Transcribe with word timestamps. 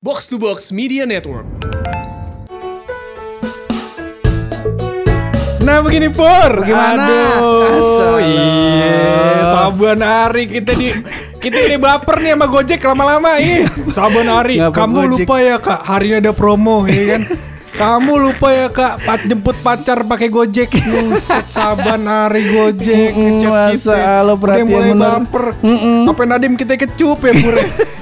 Box 0.00 0.24
to 0.32 0.40
Box 0.40 0.72
Media 0.72 1.04
Network. 1.04 1.44
Nah 5.60 5.84
begini 5.84 6.08
Pur 6.08 6.64
Bagaimana? 6.64 7.04
Aduh. 7.36 8.16
Iya 8.16 9.44
Saban 9.44 10.00
hari 10.00 10.48
kita 10.48 10.72
di 10.72 10.88
Kita 11.36 11.68
ini 11.68 11.76
baper 11.76 12.16
nih 12.16 12.32
sama 12.32 12.48
Gojek 12.48 12.80
lama-lama 12.80 13.36
Ih 13.44 13.68
Saban 13.92 14.24
hari 14.24 14.56
Ngapa 14.56 14.72
Kamu 14.72 14.96
Gojek? 15.04 15.28
lupa 15.28 15.36
ya 15.38 15.56
kak 15.60 15.84
Hari 15.84 16.04
ini 16.08 16.16
ada 16.24 16.32
promo 16.32 16.88
ya 16.88 17.04
kan 17.16 17.20
kamu 17.80 18.12
lupa 18.20 18.48
ya 18.50 18.68
kak 18.68 19.00
Pat 19.00 19.20
jemput 19.24 19.56
pacar 19.58 20.04
pakai 20.04 20.28
Gojek 20.28 20.68
Saban 21.46 22.04
hari 22.04 22.44
Gojek 22.46 23.10
ngechat 23.10 23.52
masa 23.72 23.96
lo 24.20 24.36
Udah 24.36 24.36
perhatian 24.36 24.68
mulai 24.68 24.92
bener. 24.92 25.24
baper 25.24 25.44
Apa 26.06 26.22
Nadim 26.26 26.54
kita 26.54 26.76
kecup 26.76 27.18
ya 27.20 27.32
Pur 27.34 27.56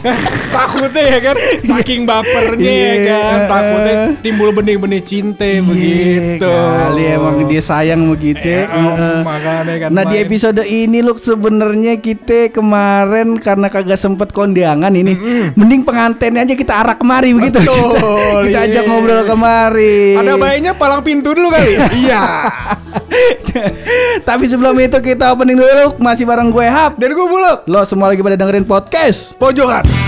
Takutnya 0.55 1.03
ya 1.07 1.19
kan 1.23 1.37
Saking 1.65 2.03
bapernya 2.05 2.67
ya 2.67 2.87
Iya. 2.99 3.19
kan 3.21 3.39
Takutnya 3.47 3.95
timbul 4.19 4.51
benih-benih 4.51 5.01
cinta 5.01 5.47
begitu 5.61 6.43
Iya, 6.43 6.67
Kali 6.81 7.05
emang 7.09 7.37
dia 7.47 7.63
sayang 7.63 8.03
begitu. 8.09 8.43
Heeh. 8.43 9.23
makanya 9.23 9.75
kan 9.79 9.91
Nah 9.91 10.03
di 10.05 10.17
main. 10.17 10.25
episode 10.25 10.63
ini 10.63 10.99
loh 11.01 11.15
sebenarnya 11.15 11.97
kita 11.97 12.51
kemarin 12.51 13.39
karena 13.39 13.69
kagak 13.69 13.97
sempet 13.97 14.31
kondangan 14.31 14.91
ini, 14.91 15.15
mending 15.55 15.83
pengantennya 15.83 16.43
aja 16.43 16.55
kita 16.55 16.73
arak 16.77 16.99
kemari 16.99 17.31
begitu. 17.33 17.61
Betul, 17.61 18.39
kita 18.47 18.59
ajak 18.65 18.83
iya. 18.83 18.89
ngobrol 18.89 19.23
kemari. 19.25 19.68
Ada 19.73 20.41
bayinya 20.41 20.73
palang 20.73 21.05
pintu 21.05 21.37
dulu 21.37 21.53
kali. 21.53 21.77
iya. 22.07 22.49
Tapi 24.29 24.45
sebelum 24.49 24.77
itu 24.81 24.99
kita 25.03 25.35
opening 25.35 25.59
dulu 25.59 25.99
masih 26.01 26.25
bareng 26.25 26.49
gue 26.49 26.67
Hap. 26.67 26.97
Dan 26.97 27.13
gue 27.13 27.27
buluk. 27.29 27.69
Lo 27.69 27.85
semua 27.85 28.09
lagi 28.09 28.25
pada 28.25 28.39
dengerin 28.39 28.65
podcast. 28.65 29.37
Pojokan. 29.37 30.08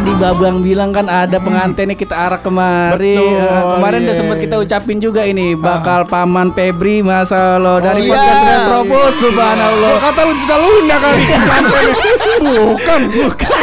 Tadi 0.00 0.16
Babang 0.16 0.64
bilang 0.64 0.96
kan 0.96 1.12
ada 1.12 1.36
pengantinnya 1.36 1.92
kita 1.92 2.16
arak 2.16 2.40
kemari. 2.40 3.20
Betul, 3.20 3.36
Eh, 3.36 3.62
kemarin 3.76 4.00
udah 4.00 4.14
iya. 4.16 4.20
sempat 4.24 4.38
kita 4.40 4.56
ucapin 4.56 4.96
juga 4.96 5.28
ini 5.28 5.52
bakal 5.52 6.08
paman 6.08 6.56
Febri 6.56 7.04
masa 7.04 7.60
lo 7.60 7.76
dari 7.84 8.08
iya. 8.08 8.16
podcast 8.16 8.40
Retropus 8.48 9.14
subhanallah. 9.20 9.92
Gue 9.92 10.00
kata 10.00 10.20
lu 10.24 10.32
cinta 10.40 10.56
luna 10.56 10.96
kali. 11.04 11.24
Bukan. 12.40 13.00
Bukan. 13.12 13.60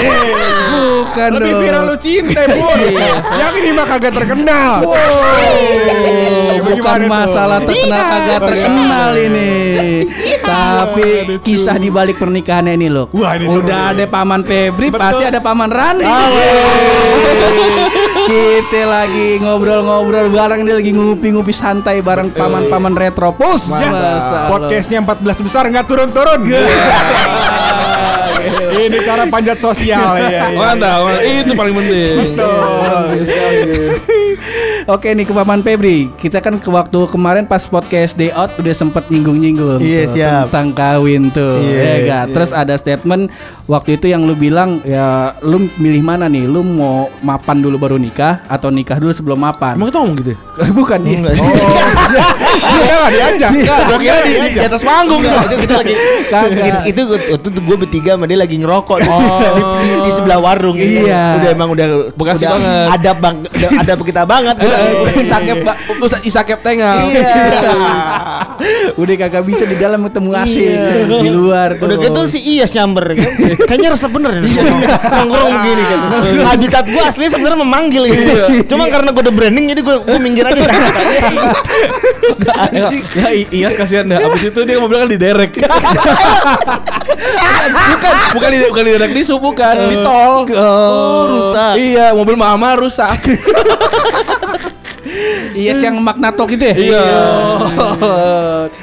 Bukan 0.70 1.30
Lebih 1.34 1.50
dong. 1.50 1.62
viral 1.66 1.84
lu 1.84 1.96
cinta, 1.98 2.42
Bu. 2.46 2.62
Yang 3.34 3.54
ini 3.58 3.70
mah 3.74 3.86
kagak 3.86 4.14
terkenal. 4.14 4.72
Oh, 4.80 4.94
bukan 6.62 6.78
Bagaimana 6.78 7.02
tuh? 7.02 7.10
masalah 7.10 7.60
terkenal 7.60 8.04
kagak 8.06 8.42
terkenal 8.46 9.10
ini. 9.18 9.52
Tapi 10.40 11.08
kisah 11.42 11.76
di 11.76 11.90
balik 11.90 12.22
pernikahannya 12.22 12.78
ini 12.78 12.88
loh. 12.88 13.10
Wah, 13.12 13.34
ini 13.34 13.50
Udah 13.50 13.92
ada 13.92 14.06
paman 14.06 14.46
Febri, 14.46 14.94
Betul. 14.94 15.02
pasti 15.02 15.24
ada 15.26 15.40
paman 15.42 15.68
Rani. 15.68 16.06
Kita 18.28 18.84
lagi 18.84 19.40
ngobrol-ngobrol 19.40 20.28
bareng 20.30 20.62
dia 20.62 20.76
lagi 20.76 20.92
ngupi-ngupi 20.92 21.50
santai 21.50 22.04
bareng 22.04 22.30
paman-paman 22.30 22.94
Retropus. 22.94 23.72
Ya, 23.74 23.90
podcastnya 24.46 25.00
14 25.02 25.42
besar 25.42 25.64
nggak 25.66 25.88
turun-turun. 25.88 26.42
Ini 28.78 28.98
cara 29.04 29.24
panjat 29.28 29.58
sosial 29.60 30.18
ya. 30.30 30.54
Mantap, 30.54 31.00
mantap. 31.04 31.24
itu 31.26 31.52
paling 31.58 31.74
penting. 31.76 32.16
Oke 34.88 35.12
nih 35.12 35.28
ke 35.28 35.36
Paman 35.36 35.60
Febri 35.60 36.08
Kita 36.16 36.40
kan 36.40 36.56
ke 36.56 36.72
waktu 36.72 37.12
kemarin 37.12 37.44
pas 37.44 37.68
podcast 37.68 38.16
day 38.16 38.32
out 38.32 38.56
Udah 38.56 38.72
sempet 38.72 39.12
nyinggung-nyinggung 39.12 39.84
Iya, 39.84 40.02
tuh, 40.02 40.14
siap. 40.16 40.44
Tentang 40.48 40.72
kawin 40.72 41.28
tuh 41.28 41.60
Iya, 41.60 41.76
ya 41.76 41.84
gak? 41.84 42.24
iya. 42.24 42.32
Terus 42.32 42.52
ada 42.56 42.72
statement 42.74 43.28
Waktu 43.68 44.00
itu 44.00 44.08
yang 44.08 44.24
lu 44.24 44.32
bilang 44.32 44.80
Ya 44.88 45.36
lu 45.44 45.68
milih 45.76 46.00
mana 46.00 46.26
nih 46.26 46.48
Lu 46.48 46.64
mau 46.64 47.12
mapan 47.20 47.60
dulu 47.60 47.76
baru 47.76 48.00
nikah 48.00 48.40
Atau 48.48 48.72
nikah 48.72 48.96
dulu 48.96 49.12
sebelum 49.12 49.36
mapan 49.38 49.76
Emang 49.76 49.92
kita 49.92 50.00
ngomong 50.00 50.18
gitu 50.18 50.30
ya? 50.32 50.40
Bukan 50.80 51.00
dia 51.04 51.18
Dia 52.78 52.96
nggak 52.98 53.12
diajak. 53.12 53.52
Gua 53.84 54.00
kira 54.00 54.18
di, 54.24 54.32
di 54.56 54.62
atas 54.64 54.82
panggung 54.82 55.20
Enggak, 55.20 55.44
itu 55.44 55.56
kita 55.60 55.76
lagi 55.76 55.94
itu 56.88 57.02
itu 57.28 57.48
gue 57.52 57.78
bertiga 57.78 58.16
sama 58.16 58.24
dia 58.24 58.40
lagi 58.40 58.56
ngerokok 58.56 58.98
di, 59.00 59.08
di, 59.10 59.24
di, 59.76 59.90
di 60.00 60.12
sebelah 60.12 60.40
warung 60.40 60.76
gitu. 60.76 61.04
Iya. 61.04 61.42
udah 61.42 61.50
emang 61.52 61.70
udah 61.72 61.86
Bekasi 62.16 62.46
udah 62.46 62.54
banget. 62.56 62.88
ada 62.96 63.12
bang 63.14 63.36
udah 63.44 63.70
ada 63.76 63.92
kita 63.98 64.24
banget 64.24 64.56
Isakep, 65.18 65.58
Ustaz 66.00 66.22
Isakep 66.24 66.60
tengah. 66.62 66.96
iya 67.04 67.32
Udah 69.02 69.16
kagak 69.18 69.44
bisa 69.46 69.64
di 69.64 69.78
dalam 69.78 70.02
ketemu 70.04 70.30
Iya. 70.38 71.08
Di 71.08 71.30
luar 71.30 71.70
tuh 71.76 71.88
udah 71.88 71.98
gitu 71.98 72.22
si 72.28 72.40
Iyas 72.56 72.74
nyamber 72.74 73.16
kan. 73.16 73.32
kayaknya 73.64 73.96
resep 73.96 74.12
bener 74.12 74.44
nih 74.44 74.52
nongkrong 75.08 75.50
begini 75.50 75.84
kan 75.84 76.00
habitat 76.46 76.86
gue 76.86 77.00
asli 77.00 77.26
sebenarnya 77.28 77.60
memanggil 77.60 78.04
gitu 78.12 78.34
cuma 78.68 78.92
karena 78.92 79.16
gue 79.16 79.24
udah 79.24 79.34
branding 79.34 79.66
jadi 79.72 79.82
gue 79.82 79.96
gue 80.04 80.20
minggir 80.20 80.46
aja 80.46 80.60
Iya. 82.68 82.90
Ya, 83.16 83.30
ya, 83.32 83.48
Iyas 83.50 83.76
kasihan 83.80 84.04
dah. 84.04 84.20
Abis 84.20 84.52
itu 84.52 84.60
dia 84.64 84.78
mobil 84.78 85.00
kan 85.00 85.08
di 85.08 85.16
derek. 85.16 85.56
bukan, 87.72 88.14
bukan 88.36 88.50
di 88.52 88.58
bukan 88.68 88.84
di 88.84 88.92
derek 88.92 89.12
di 89.16 89.22
bukan 89.24 89.76
di 89.88 89.98
tol. 90.04 90.44
Oh, 90.52 91.22
rusak. 91.28 91.74
Iya, 91.80 92.12
mobil 92.12 92.36
mama 92.36 92.76
rusak. 92.76 93.16
Iya 95.54 95.74
yang 95.74 95.98
magnatok 96.00 96.54
itu 96.54 96.64
ya? 96.64 96.76
Iya. 96.78 97.04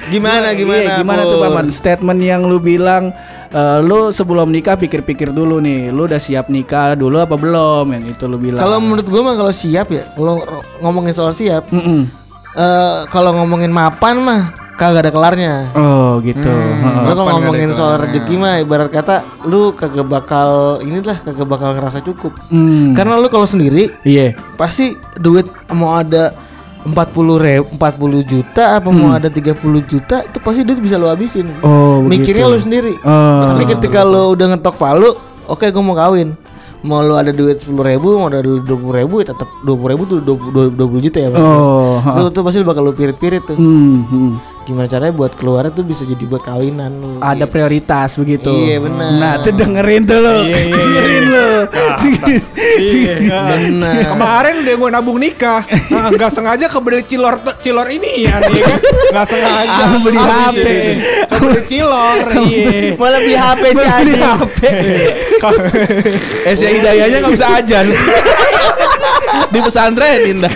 Gimana, 0.09 0.53
gimana, 0.53 0.81
Iya, 0.81 0.97
gimana 1.00 1.22
Pur? 1.25 1.31
tuh 1.31 1.38
Paman? 1.41 1.66
Statement 1.71 2.21
yang 2.21 2.43
lu 2.44 2.59
bilang 2.59 3.12
eh, 3.49 3.78
lu 3.81 4.10
sebelum 4.10 4.50
nikah 4.50 4.75
pikir-pikir 4.75 5.31
dulu 5.31 5.60
nih, 5.60 5.88
lu 5.91 6.05
udah 6.05 6.19
siap 6.19 6.49
nikah 6.49 6.94
dulu 6.94 7.21
apa 7.21 7.37
belum? 7.37 7.94
Yang 7.94 8.05
itu 8.16 8.25
lu 8.27 8.37
bilang. 8.37 8.60
kalau 8.60 8.78
menurut 8.81 9.06
gue 9.06 9.21
mah 9.21 9.34
kalau 9.34 9.53
siap 9.53 9.88
ya 9.91 10.05
kalau 10.15 10.41
ngomongin 10.81 11.12
soal 11.12 11.32
siap 11.32 11.69
Mm-mm. 11.71 12.09
eh 12.55 12.97
kalau 13.09 13.34
ngomongin 13.38 13.71
mapan 13.71 14.19
mah 14.21 14.43
kagak 14.75 15.07
ada 15.07 15.11
kelarnya. 15.11 15.55
Oh, 15.73 16.19
gitu. 16.19 16.45
Heeh. 16.45 17.03
Lu 17.05 17.12
kalau 17.12 17.31
ngomongin 17.39 17.71
soal 17.71 17.99
rezeki 18.01 18.35
mah 18.35 18.59
ibarat 18.59 18.91
kata 18.91 19.17
lu 19.45 19.71
kagak 19.71 20.05
bakal 20.05 20.79
inilah 20.81 21.19
kagak 21.21 21.47
bakal 21.47 21.73
ngerasa 21.73 22.01
cukup. 22.01 22.35
Hmm. 22.49 22.91
Karena 22.93 23.17
lu 23.17 23.27
kalau 23.27 23.45
sendiri 23.45 23.95
Iya. 24.03 24.35
pasti 24.55 24.93
duit 25.17 25.47
mau 25.71 25.97
ada 25.97 26.35
40 26.85 26.93
ribu, 27.41 27.65
40 27.73 28.21
juta 28.23 28.77
apa 28.77 28.93
mau 28.93 29.17
ada 29.17 29.33
30 29.33 29.57
juta 29.83 30.21
itu 30.21 30.37
pasti 30.37 30.61
duit 30.62 30.79
bisa 30.79 31.01
lu 31.01 31.09
habisin. 31.09 31.49
Hmm. 31.49 31.65
Oh, 31.65 31.97
Mikirnya 32.03 32.45
begitu. 32.45 32.55
lu 32.55 32.59
sendiri. 32.61 32.93
Oh. 33.01 33.49
Tapi 33.49 33.62
ketika 33.71 34.05
lu 34.05 34.37
udah 34.37 34.53
ngetok 34.53 34.77
palu, 34.77 35.17
oke 35.47 35.65
gue 35.65 35.83
mau 35.83 35.97
kawin. 35.97 36.37
Mau 36.85 37.01
lu 37.01 37.17
ada 37.17 37.33
duit 37.33 37.56
10 37.56 37.81
ribu, 37.81 38.21
mau 38.21 38.29
ada 38.29 38.45
duit 38.45 38.61
20 38.61 38.93
ribu, 38.93 39.25
ya 39.25 39.33
tetap 39.33 39.49
20 39.65 39.89
ribu 39.89 40.03
tuh 40.05 40.19
20, 40.21 40.77
20 40.77 41.01
juta 41.01 41.17
ya 41.17 41.29
mas. 41.33 41.41
Oh. 41.41 41.97
Itu 42.05 42.29
tuh 42.29 42.43
pasti 42.45 42.61
bakal 42.61 42.85
lu 42.85 42.93
pirit-pirit 42.93 43.41
tuh. 43.41 43.56
Hmm, 43.56 44.05
hmm. 44.05 44.33
Gimana 44.64 44.88
caranya 44.88 45.12
buat 45.12 45.36
keluarnya 45.36 45.70
tuh 45.70 45.84
bisa 45.84 46.02
jadi 46.02 46.25
buat 46.25 46.41
kawinan 46.41 46.88
lu. 46.97 47.08
Ada 47.20 47.44
prioritas 47.44 48.16
begitu. 48.16 48.48
Iya, 48.48 48.80
benar. 48.80 49.08
Nah, 49.20 49.32
tuh 49.44 49.52
dengerin 49.52 50.02
tuh 50.02 50.19
lu. 50.19 50.36
Iya, 50.41 50.41
iya, 50.41 50.58
iya, 50.58 50.76
dengerin 50.80 51.25
lu. 51.28 51.48
Iya. 52.75 53.14
Bener. 53.54 54.02
Kemarin 54.08 54.54
dia 54.64 54.75
gue 54.75 54.91
nabung 54.91 55.19
nikah, 55.20 55.62
nah, 55.92 56.08
nggak 56.16 56.30
sengaja 56.32 56.66
kebeli 56.66 57.04
cilor 57.04 57.34
cilor 57.60 57.86
ini 57.92 58.25
ya, 58.25 58.41
nih 58.41 58.60
kan? 58.64 58.78
Nggak 59.12 59.26
sengaja. 59.28 59.75
Ah, 59.84 59.98
beli 60.00 60.19
HP. 60.19 60.66
Kebeli 61.28 61.60
cilor, 61.69 62.19
iya. 62.48 62.70
Malah 62.96 63.20
beli 63.20 63.36
HP 63.36 63.62
sih 63.69 63.84
Beli 63.84 64.14
aja. 64.16 64.31
HP. 64.41 64.60
Eh, 66.48 66.54
si 66.56 66.64
Hidayahnya 66.64 67.16
nggak 67.20 67.34
bisa 67.36 67.46
ajan. 67.60 67.84
di 69.44 69.60
pesantrenin 69.62 70.42
dah. 70.42 70.50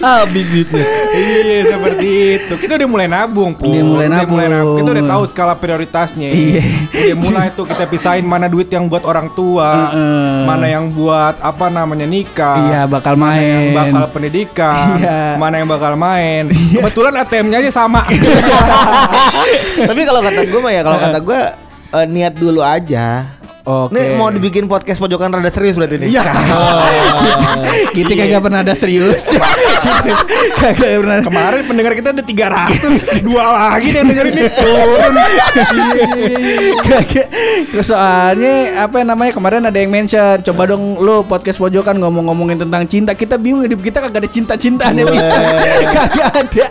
Habis 0.00 0.46
duitnya. 0.50 0.82
Iya 1.14 1.58
seperti 1.70 2.08
itu. 2.38 2.54
Kita 2.58 2.74
udah 2.78 2.88
mulai 2.90 3.06
nabung, 3.06 3.49
Pur. 3.54 3.70
Udah 3.70 3.84
mulai 3.84 4.06
nabung. 4.08 4.78
Kita 4.78 4.90
udah 4.92 5.04
tahu 5.06 5.22
skala 5.26 5.54
prioritasnya. 5.54 6.28
Iya. 6.30 6.62
Udah 6.90 7.16
mulai 7.16 7.46
tuh 7.52 7.64
kita 7.64 7.84
pisahin 7.86 8.26
mana 8.26 8.46
duit 8.46 8.68
yang 8.68 8.86
buat 8.86 9.02
orang 9.02 9.30
tua, 9.32 9.94
mana 10.44 10.66
yang 10.66 10.90
buat 10.90 11.38
apa 11.38 11.66
namanya 11.68 12.04
nikah. 12.04 12.58
Iya, 12.60 12.80
bakal 12.84 13.14
Mana 13.14 13.38
yang 13.38 13.62
main. 13.62 13.76
bakal 13.76 14.02
pendidikan, 14.10 14.98
Iya. 14.98 15.18
mana 15.36 15.54
yang 15.58 15.68
bakal 15.68 15.92
main. 15.94 16.48
Kebetulan 16.50 17.12
ATM-nya 17.16 17.58
aja 17.60 17.70
sama. 17.72 18.04
Tapi 19.88 20.00
kalau 20.04 20.20
kata 20.20 20.40
gue 20.44 20.60
mah 20.60 20.72
ya 20.72 20.82
kalau 20.82 20.98
kata 20.98 21.18
gue 21.20 21.40
eh, 21.96 22.06
niat 22.06 22.34
dulu 22.36 22.60
aja. 22.60 23.38
Oke. 23.60 23.92
Nih 23.92 24.16
mau 24.16 24.32
dibikin 24.32 24.64
podcast 24.64 24.96
pojokan 24.96 25.28
rada 25.28 25.52
serius 25.52 25.76
berarti 25.76 26.00
nih. 26.00 26.08
Iya. 26.16 26.22
Kita 27.96 28.12
kagak 28.20 28.40
pernah 28.40 28.60
ada 28.64 28.72
serius. 28.72 29.36
Kagak 30.56 30.88
pernah. 31.04 31.20
Kemarin 31.20 31.62
pendengar 31.68 31.92
kita 31.92 32.16
udah 32.16 32.24
300 32.24 33.26
Dua 33.26 33.44
lagi 33.44 33.92
yang 33.92 34.08
dengerin 34.08 34.32
ini 34.32 34.48
Turun 34.48 35.12
Kagak. 36.88 37.28
Terus 37.68 37.86
soalnya 37.92 38.86
apa 38.88 39.04
namanya 39.04 39.32
kemarin 39.36 39.62
ada 39.68 39.76
yang 39.76 39.92
mention, 39.92 40.40
coba 40.40 40.62
dong 40.72 40.96
lu 40.96 41.20
podcast 41.28 41.60
pojokan 41.60 42.00
ngomong-ngomongin 42.00 42.64
tentang 42.64 42.88
cinta. 42.88 43.12
Kita 43.12 43.36
bingung 43.36 43.60
hidup 43.60 43.84
kita 43.84 44.00
kagak 44.00 44.24
ada 44.24 44.30
cinta-cintaan 44.30 44.96
ya 44.96 45.04
bisa. 45.04 45.36
kagak 45.84 46.30
ada. 46.32 46.66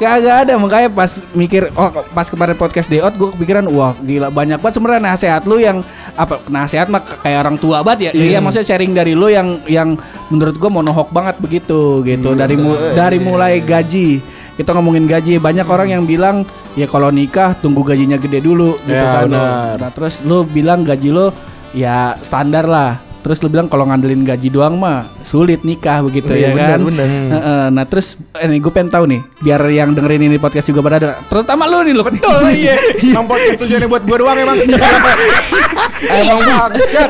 Kagak 0.00 0.36
ada 0.48 0.52
makanya 0.56 0.88
pas 0.88 1.20
mikir 1.36 1.68
oh 1.76 1.90
pas 2.16 2.26
kemarin 2.28 2.56
podcast 2.56 2.88
Deot 2.88 3.12
gue 3.16 3.28
kepikiran 3.36 3.64
wah 3.68 3.92
gila 4.00 4.32
banyak 4.32 4.58
banget 4.58 4.74
sebenarnya 4.80 5.02
nasihat 5.02 5.42
lu 5.44 5.60
yang 5.60 5.84
apa 6.22 6.34
nasihat 6.46 6.86
mah 6.86 7.02
kayak 7.02 7.38
orang 7.42 7.56
tua 7.56 7.82
banget 7.82 8.10
ya. 8.10 8.10
Iya. 8.14 8.38
Maksudnya 8.38 8.66
sharing 8.68 8.92
dari 8.92 9.12
lu 9.12 9.26
yang 9.26 9.60
yang 9.66 9.98
menurut 10.28 10.56
gue 10.56 10.70
monohok 10.70 11.10
banget 11.10 11.36
begitu 11.38 12.00
gitu. 12.02 12.32
Dari 12.32 12.54
mu- 12.54 12.78
dari 12.94 13.18
mulai 13.18 13.58
gaji. 13.58 14.22
Kita 14.52 14.72
ngomongin 14.72 15.08
gaji 15.08 15.36
banyak 15.36 15.64
orang 15.64 15.88
yang 15.90 16.04
bilang 16.04 16.44
ya 16.72 16.84
kalau 16.84 17.08
nikah 17.08 17.56
tunggu 17.56 17.80
gajinya 17.82 18.16
gede 18.16 18.40
dulu 18.40 18.76
gitu 18.84 18.94
Ya, 18.94 19.24
kan. 19.24 19.28
nah 19.28 19.90
terus 19.90 20.20
lu 20.22 20.44
bilang 20.44 20.84
gaji 20.84 21.08
lu 21.08 21.32
ya 21.72 22.12
standar 22.20 22.68
lah 22.68 23.00
terus 23.22 23.38
lu 23.38 23.46
bilang 23.46 23.64
kalau 23.64 23.82
ngandelin 23.84 24.20
gaji 24.20 24.48
doang 24.48 24.74
mah 24.74 25.06
sulit 25.22 25.62
nikah 25.62 26.02
begitu 26.02 26.28
ya 26.28 26.38
Iya, 26.42 26.48
benar, 26.52 26.68
kan 26.68 26.80
benar. 26.84 27.06
Heeh, 27.06 27.64
nah 27.70 27.84
terus 27.84 28.06
ini 28.36 28.58
gue 28.58 28.68
pengen 28.68 28.90
tahu 28.90 29.04
nih 29.06 29.20
biar 29.38 29.60
yang 29.68 29.90
dengerin 29.92 30.22
ini 30.24 30.36
podcast 30.36 30.66
juga 30.66 30.82
pada 30.82 30.96
ada 30.98 31.10
terutama 31.24 31.64
lu 31.64 31.80
nih 31.80 31.92
lu 31.92 32.02
Betul 32.02 32.50
iya 32.50 32.74
Emang 33.08 33.24
podcast 33.24 33.56
tujuannya 33.58 33.86
buat 33.86 34.02
gue 34.02 34.16
doang 34.18 34.36
emang 34.36 34.56
Emang 36.20 36.38
bagus 36.40 36.90
ya 36.90 37.04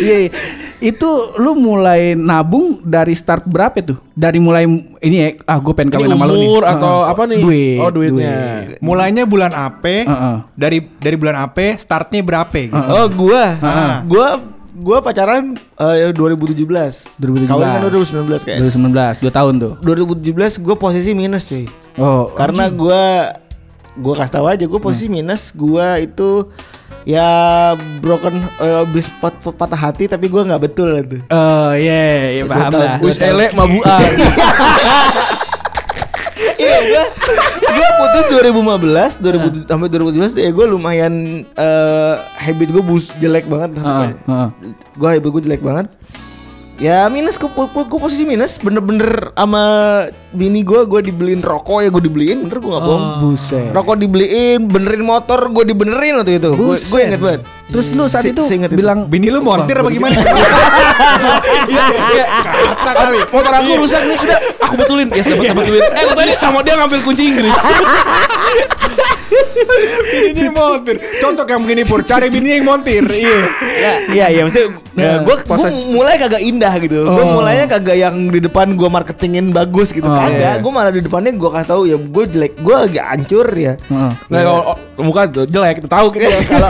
Iya, 0.00 0.16
iya. 0.26 0.30
Itu 0.80 1.06
lu 1.36 1.52
mulai 1.54 2.16
nabung 2.16 2.80
dari 2.80 3.12
start 3.12 3.44
berapa 3.44 3.76
tuh? 3.78 4.00
Dari 4.10 4.40
mulai 4.40 4.64
ini 4.98 5.16
ya, 5.18 5.28
ah 5.46 5.60
gue 5.60 5.70
pengen 5.70 5.92
kawin 5.92 6.08
sama 6.08 6.24
lu 6.24 6.32
nih. 6.32 6.40
umur 6.42 6.62
atau 6.64 6.94
Heeh. 6.98 7.12
apa 7.12 7.22
nih? 7.26 7.38
Duit. 7.38 7.78
Oh, 7.78 7.90
duitnya. 7.92 8.32
Mulainya 8.80 9.22
bulan 9.24 9.52
AP 9.52 9.84
Heeh. 10.02 10.36
Dari 10.50 10.78
dari 10.96 11.16
bulan 11.16 11.36
AP 11.38 11.76
Startnya 11.76 12.20
berapa 12.20 12.48
gitu 12.50 12.72
Oh 12.72 13.06
gua, 13.08 13.44
Heeh. 13.54 13.94
gua 14.08 14.28
gua 14.80 14.98
pacaran 14.98 15.54
eh, 15.54 16.10
2017. 16.10 17.20
2017. 17.20 17.46
Kawin 17.46 17.66
kan 17.68 17.80
2019 17.84 18.48
kayak. 18.48 18.58
2019, 18.64 19.20
2 19.20 19.30
tahun 19.30 19.54
tuh. 19.56 19.72
2017 19.80 20.58
gua 20.58 20.74
posisi 20.74 21.12
minus 21.12 21.44
cuy. 21.46 21.68
Oh, 21.94 22.32
Karena 22.32 22.66
gua 22.66 23.36
gua 23.94 24.14
kasih 24.16 24.34
tahu 24.34 24.46
aja 24.48 24.64
gua 24.64 24.80
posisi 24.80 25.06
minus, 25.06 25.52
gua 25.52 25.98
itu 25.98 26.48
ya 27.02 27.28
broken 28.00 28.40
eh, 28.60 28.76
habis 28.80 29.08
pat- 29.20 29.40
patah 29.52 29.76
hati 29.78 30.04
tapi 30.04 30.26
gua 30.26 30.42
nggak 30.42 30.62
betul 30.62 30.88
itu. 30.94 31.20
Oh 31.28 31.72
iya, 31.72 32.32
iya 32.32 32.42
paham 32.44 32.72
tahun 32.72 32.80
lah. 32.80 32.96
Wis 33.00 33.20
elek 33.20 33.52
mabuan. 33.52 33.84
Iya 36.60 36.78
gua 36.92 37.04
gua 37.72 37.88
putus 37.96 38.24
2015, 38.36 39.64
2000 39.64 39.70
sampai 39.70 39.88
2017 39.88 40.44
ya 40.44 40.50
gua 40.52 40.66
lumayan 40.68 41.14
eh, 41.44 42.14
habit 42.36 42.68
gua 42.68 42.84
bus 42.84 43.08
jelek 43.16 43.48
banget. 43.48 43.80
Heeh, 43.80 44.12
heeh. 44.28 44.48
Gua 45.00 45.08
habit 45.16 45.30
gua 45.32 45.42
jelek 45.42 45.62
banget. 45.64 45.88
Ya 46.80 47.04
minus 47.12 47.36
gue 47.36 47.52
posisi 48.00 48.24
minus 48.24 48.56
bener-bener 48.56 49.36
sama 49.36 49.62
bini 50.30 50.62
gue 50.62 50.86
gue 50.86 51.00
dibeliin 51.02 51.42
rokok 51.42 51.82
ya 51.82 51.88
gue 51.88 52.02
dibeliin 52.02 52.46
bener 52.46 52.58
gue 52.58 52.70
nggak 52.70 52.84
bohong 52.84 53.06
Buset. 53.20 53.74
rokok 53.74 53.98
dibeliin 53.98 54.62
benerin 54.64 55.02
motor 55.02 55.50
gue 55.50 55.64
dibenerin 55.66 56.22
waktu 56.22 56.38
itu 56.38 56.50
gue 56.50 56.76
gue 56.78 57.00
inget 57.02 57.18
banget 57.20 57.42
Terus 57.70 57.86
lu 57.94 58.10
saat 58.10 58.26
itu 58.26 58.42
itu. 58.42 58.74
bilang 58.74 59.06
Bini 59.06 59.30
lu 59.30 59.38
montir 59.38 59.78
apa 59.78 59.86
gimana? 59.86 60.10
Iya, 60.10 60.26
iya. 62.18 62.24
Kata 62.74 62.92
kali. 62.98 63.18
Motor 63.30 63.52
aku 63.54 63.70
rusak 63.78 64.02
nih, 64.02 64.18
udah 64.18 64.38
aku 64.58 64.74
betulin. 64.74 65.06
Ya, 65.14 65.22
saya 65.22 65.54
betulin. 65.54 65.78
Eh, 65.94 66.02
lu 66.02 66.14
tadi 66.18 66.32
sama 66.34 66.66
dia 66.66 66.74
ngambil 66.74 66.98
kunci 66.98 67.30
Inggris. 67.30 67.54
Bini 70.10 70.50
montir. 70.50 70.96
Cocok 70.98 71.46
yang 71.46 71.62
begini 71.62 71.82
pur. 71.86 72.02
Cari 72.02 72.26
bini 72.26 72.58
yang 72.58 72.66
montir. 72.66 73.06
Iya. 73.06 73.38
ya 73.78 73.92
iya 74.10 74.26
iya 74.28 74.42
maksudnya 74.42 74.74
Nah, 74.90 75.22
gue 75.22 75.36
mulai 75.88 76.18
kagak 76.18 76.42
indah 76.42 76.74
gitu 76.76 77.06
gue 77.06 77.22
Oh. 77.22 77.38
mulainya 77.38 77.70
kagak 77.70 77.94
yang 77.94 78.28
di 78.28 78.42
depan 78.42 78.74
gue 78.74 78.84
marketingin 78.84 79.48
bagus 79.48 79.94
gitu 79.94 80.04
Oh, 80.04 80.18
kagak 80.28 80.40
iya. 80.40 80.52
gue 80.60 80.72
malah 80.72 80.92
di 80.92 81.00
depannya 81.00 81.32
gue 81.32 81.50
kasih 81.50 81.68
tahu 81.68 81.82
ya 81.88 81.96
gue 81.96 82.24
jelek 82.28 82.52
gue 82.60 82.76
agak 82.76 83.04
hancur 83.08 83.46
ya 83.56 83.74
Heeh. 83.80 84.12
Nggak, 84.28 84.42
kalau 84.44 84.62
oh, 84.70 84.76
muka 85.00 85.22
tuh 85.32 85.44
jelek, 85.48 85.76
tahu 85.88 86.06
kita. 86.12 86.28
Kalau 86.44 86.68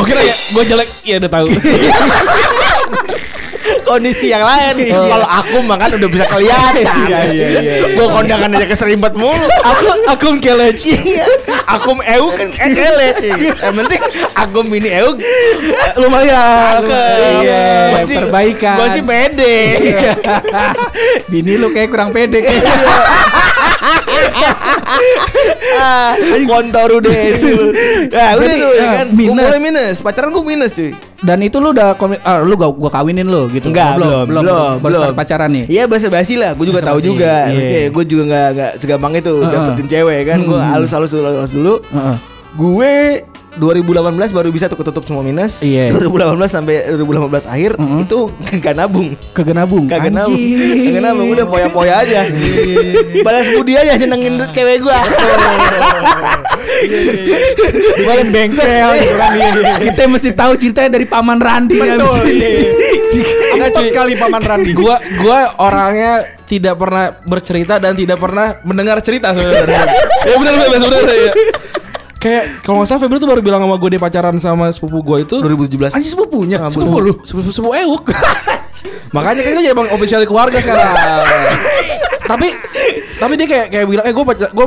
oh, 0.00 0.04
kira 0.08 0.22
ya 0.24 0.34
gue 0.34 0.62
jelek, 0.64 0.88
iya 1.04 1.16
udah 1.20 1.30
tahu. 1.30 1.46
kondisi 3.84 4.26
yang 4.26 4.40
lain. 4.40 4.88
Kalau 4.88 5.26
aku 5.26 5.56
makan 5.60 5.88
udah 5.94 6.08
bisa 6.08 6.24
kelihatan. 6.26 6.84
Iya, 7.04 7.20
iya, 7.28 7.46
iya, 7.54 7.60
iya. 7.60 7.88
gue 7.92 8.06
kondangan 8.06 8.48
aja 8.50 8.66
keserimbat 8.66 9.12
mulu. 9.14 9.46
Aku 9.62 9.84
akum 10.08 10.34
kelec. 10.38 10.80
iya. 10.82 11.24
Akum 11.64 11.98
eu 12.00 12.28
kan 12.30 12.48
eh 12.50 12.70
kelet 12.70 13.14
sih 13.18 13.32
yang 13.32 13.74
penting 13.74 14.00
akum 14.34 14.66
ini 14.68 14.88
eu 14.94 15.10
Lumayan. 15.96 16.84
Iya, 16.84 17.64
Gua 17.90 18.00
sih- 18.04 18.18
perbaikan. 18.18 18.76
gua 18.76 18.86
sih 18.90 19.02
pede. 19.02 19.56
Bini 21.26 21.56
lu 21.56 21.70
kayak 21.70 21.88
kurang 21.88 22.10
pede. 22.10 22.40
Kayaknya. 22.40 22.72
Kontor 26.44 26.88
udah 27.00 27.12
sih 27.34 27.54
nah 28.12 28.28
udah 28.36 28.54
tuh 28.54 28.72
ya 28.72 28.84
ah, 28.84 28.92
kan 28.94 29.06
minus. 29.10 29.34
mulai 29.34 29.60
minus 29.60 29.96
pacaran 30.00 30.28
gue 30.30 30.44
minus 30.44 30.72
cuy 30.76 30.92
Dan 31.24 31.40
itu 31.40 31.56
lu 31.56 31.72
udah 31.72 31.96
komit 31.96 32.20
ah 32.20 32.44
lu 32.44 32.52
gua, 32.52 32.68
gua 32.68 32.92
kawinin 32.92 33.24
lu 33.24 33.48
gitu. 33.48 33.72
Enggak, 33.72 33.96
Oh, 33.96 34.28
belum, 34.28 34.44
belum, 34.44 34.44
belum. 34.84 35.00
start 35.00 35.16
pacaran 35.16 35.48
nih. 35.56 35.64
Iya 35.72 35.88
basa 35.88 36.12
basi 36.12 36.36
lah, 36.36 36.52
gue 36.52 36.68
juga 36.68 36.84
tahu 36.84 37.00
Basa-basi, 37.00 37.08
juga. 37.16 37.32
iya. 37.32 37.48
Maksudnya 37.48 37.82
gue 37.88 38.04
juga 38.04 38.22
nggak 38.28 38.48
nggak 38.52 38.72
segampang 38.76 39.12
itu 39.16 39.32
dapetin 39.48 39.86
cewek 39.88 40.20
kan. 40.28 40.38
Gue 40.44 40.60
Hmm. 40.60 40.68
halus 40.68 40.92
halus 40.92 41.10
dulu, 41.16 41.24
halus 41.24 41.48
dulu. 41.48 41.74
Heeh. 41.80 42.16
Gue 42.52 42.92
2018 43.56 44.34
baru 44.34 44.48
bisa 44.50 44.66
tuh 44.66 44.78
ketutup 44.80 45.04
semua 45.06 45.22
minus. 45.22 45.62
Iya. 45.62 45.90
2018 45.94 46.36
sampai 46.46 46.74
2018 46.94 47.46
akhir 47.46 47.70
Mm-mm. 47.78 48.04
itu 48.04 48.18
kagak 48.50 48.74
nabung. 48.74 49.08
Kagak 49.30 49.54
nabung. 49.54 49.84
Kagak 49.86 50.12
nabung. 50.12 50.34
Anjing. 50.34 50.84
Kagak 50.90 51.02
nabung 51.02 51.28
udah 51.30 51.46
poya-poya 51.46 51.94
aja. 52.02 52.20
Balas 53.22 53.46
budi 53.54 53.74
aja 53.78 53.94
nyenengin 53.98 54.40
cewek 54.50 54.82
gua. 54.82 54.98
Dibalas 57.94 58.28
bengkel 58.30 58.66
gitu 58.98 59.14
kan. 59.16 59.32
Iya, 59.34 59.50
iya. 59.54 59.74
Kita 59.90 60.02
mesti 60.10 60.30
tahu 60.34 60.52
ceritanya 60.58 60.90
dari 60.98 61.06
paman 61.06 61.38
Randi 61.38 61.78
Betul. 61.78 62.02
mesti. 62.02 62.32
Iya. 62.34 63.70
Empat 63.70 63.86
kali 63.94 64.12
paman 64.18 64.42
Randi. 64.42 64.70
Gua 64.74 64.98
gua 65.22 65.54
orangnya 65.62 66.26
tidak 66.44 66.76
pernah 66.76 67.14
bercerita 67.24 67.80
dan 67.80 67.96
tidak 67.96 68.20
pernah 68.20 68.60
mendengar 68.66 69.00
cerita 69.00 69.32
sebenarnya. 69.32 69.82
ya 70.28 70.34
benar 70.36 70.54
benar 70.60 70.80
benar 70.82 71.04
ya. 71.08 71.32
Kayak 72.24 72.64
kalau 72.64 72.80
nggak 72.80 72.88
salah 72.88 73.00
Febri 73.00 73.20
tuh 73.20 73.28
baru 73.28 73.40
bilang 73.40 73.60
sama 73.60 73.76
gue 73.76 73.90
dia 73.90 74.00
pacaran 74.00 74.36
sama 74.38 74.72
sepupu 74.72 75.04
gue 75.04 75.18
itu 75.22 75.36
2017. 75.38 75.92
Anjing 75.92 76.08
sepupunya. 76.10 76.56
sepupu 76.66 76.96
lu 76.98 77.12
sepupu 77.20 77.50
sepupu 77.50 77.76
euk. 77.76 78.04
Makanya 79.16 79.44
kan 79.44 79.52
dia 79.54 79.70
emang 79.70 79.88
official 79.90 80.24
keluarga 80.24 80.56
sekarang. 80.56 80.88
tapi 82.24 82.48
tapi 83.14 83.36
dia 83.36 83.46
kayak 83.46 83.66
kayak 83.68 83.84
bilang 83.84 84.04
eh 84.04 84.10
gue 84.10 84.24
gue 84.24 84.66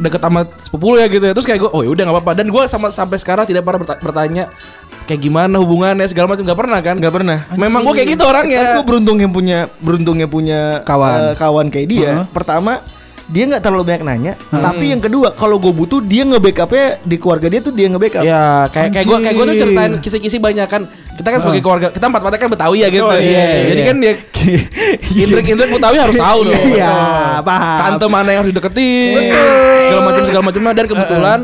deket 0.00 0.20
sama 0.20 0.46
sepupu 0.56 0.84
lu 0.88 0.96
ya 0.96 1.06
gitu 1.06 1.20
ya 1.20 1.34
terus 1.34 1.42
kayak 1.42 1.60
gue 1.60 1.70
oh 1.70 1.82
ya 1.82 1.90
udah 1.90 2.02
nggak 2.04 2.16
apa-apa 2.16 2.32
dan 2.32 2.46
gue 2.46 2.62
sama 2.64 2.88
sampai 2.88 3.18
sekarang 3.18 3.42
tidak 3.42 3.66
pernah 3.66 3.82
berta- 3.82 3.98
bertanya 3.98 4.44
kayak 5.02 5.18
gimana 5.20 5.58
hubungannya 5.58 6.06
segala 6.06 6.30
macam 6.30 6.46
nggak 6.46 6.54
pernah 6.56 6.78
kan 6.78 6.94
Gak 6.96 7.10
pernah. 7.12 7.38
memang 7.52 7.82
gue 7.82 7.94
kayak 7.98 8.08
gitu 8.08 8.22
orangnya 8.22 8.78
Gue 8.78 8.86
beruntung 8.86 9.18
yang 9.18 9.28
punya 9.28 9.66
beruntungnya 9.76 10.26
punya 10.26 10.60
Kawan. 10.82 11.18
eh, 11.20 11.34
kawan 11.34 11.66
kayak 11.68 11.88
dia. 11.90 12.10
Heeh. 12.22 12.26
Pertama 12.30 12.78
dia 13.32 13.44
nggak 13.48 13.62
terlalu 13.64 13.82
banyak 13.88 14.02
nanya. 14.04 14.32
Tapi 14.52 14.92
yang 14.92 15.00
kedua 15.00 15.32
kalau 15.32 15.56
gue 15.56 15.72
butuh 15.72 16.04
dia 16.04 16.28
nge-backupnya 16.28 17.00
di 17.00 17.16
keluarga 17.16 17.48
dia 17.48 17.60
tuh 17.64 17.72
dia 17.72 17.88
nge-backup. 17.88 18.22
Ya 18.22 18.68
kayak 18.68 18.92
kayak 18.92 19.06
gue 19.08 19.18
kayak 19.24 19.34
gue 19.34 19.46
tuh 19.48 19.56
ceritain 19.56 19.92
kisi-kisi 20.04 20.36
banyak 20.36 20.68
kan 20.68 20.84
kita 21.12 21.28
kan 21.28 21.38
sebagai 21.44 21.60
keluarga 21.64 21.88
kita 21.92 22.04
empat 22.08 22.20
empatnya 22.20 22.40
kan 22.40 22.50
Betawi 22.52 22.78
ya 22.84 22.88
gitu. 22.92 23.04
Oh, 23.08 23.16
iya, 23.16 23.72
Jadi 23.72 23.80
iya. 23.80 23.88
kan 23.88 23.96
dia 23.96 24.12
intrik-intrik 25.24 25.70
Betawi 25.72 25.96
harus 25.96 26.16
tahu 26.20 26.38
dong. 26.44 26.62
Iya, 26.68 26.94
paham. 27.40 27.78
Tante 27.80 28.06
mana 28.12 28.28
yang 28.36 28.40
harus 28.44 28.50
dideketin 28.52 29.16
segala 29.88 30.00
macam 30.04 30.22
segala 30.28 30.42
macamnya 30.44 30.72
dan 30.76 30.86
kebetulan 30.88 31.40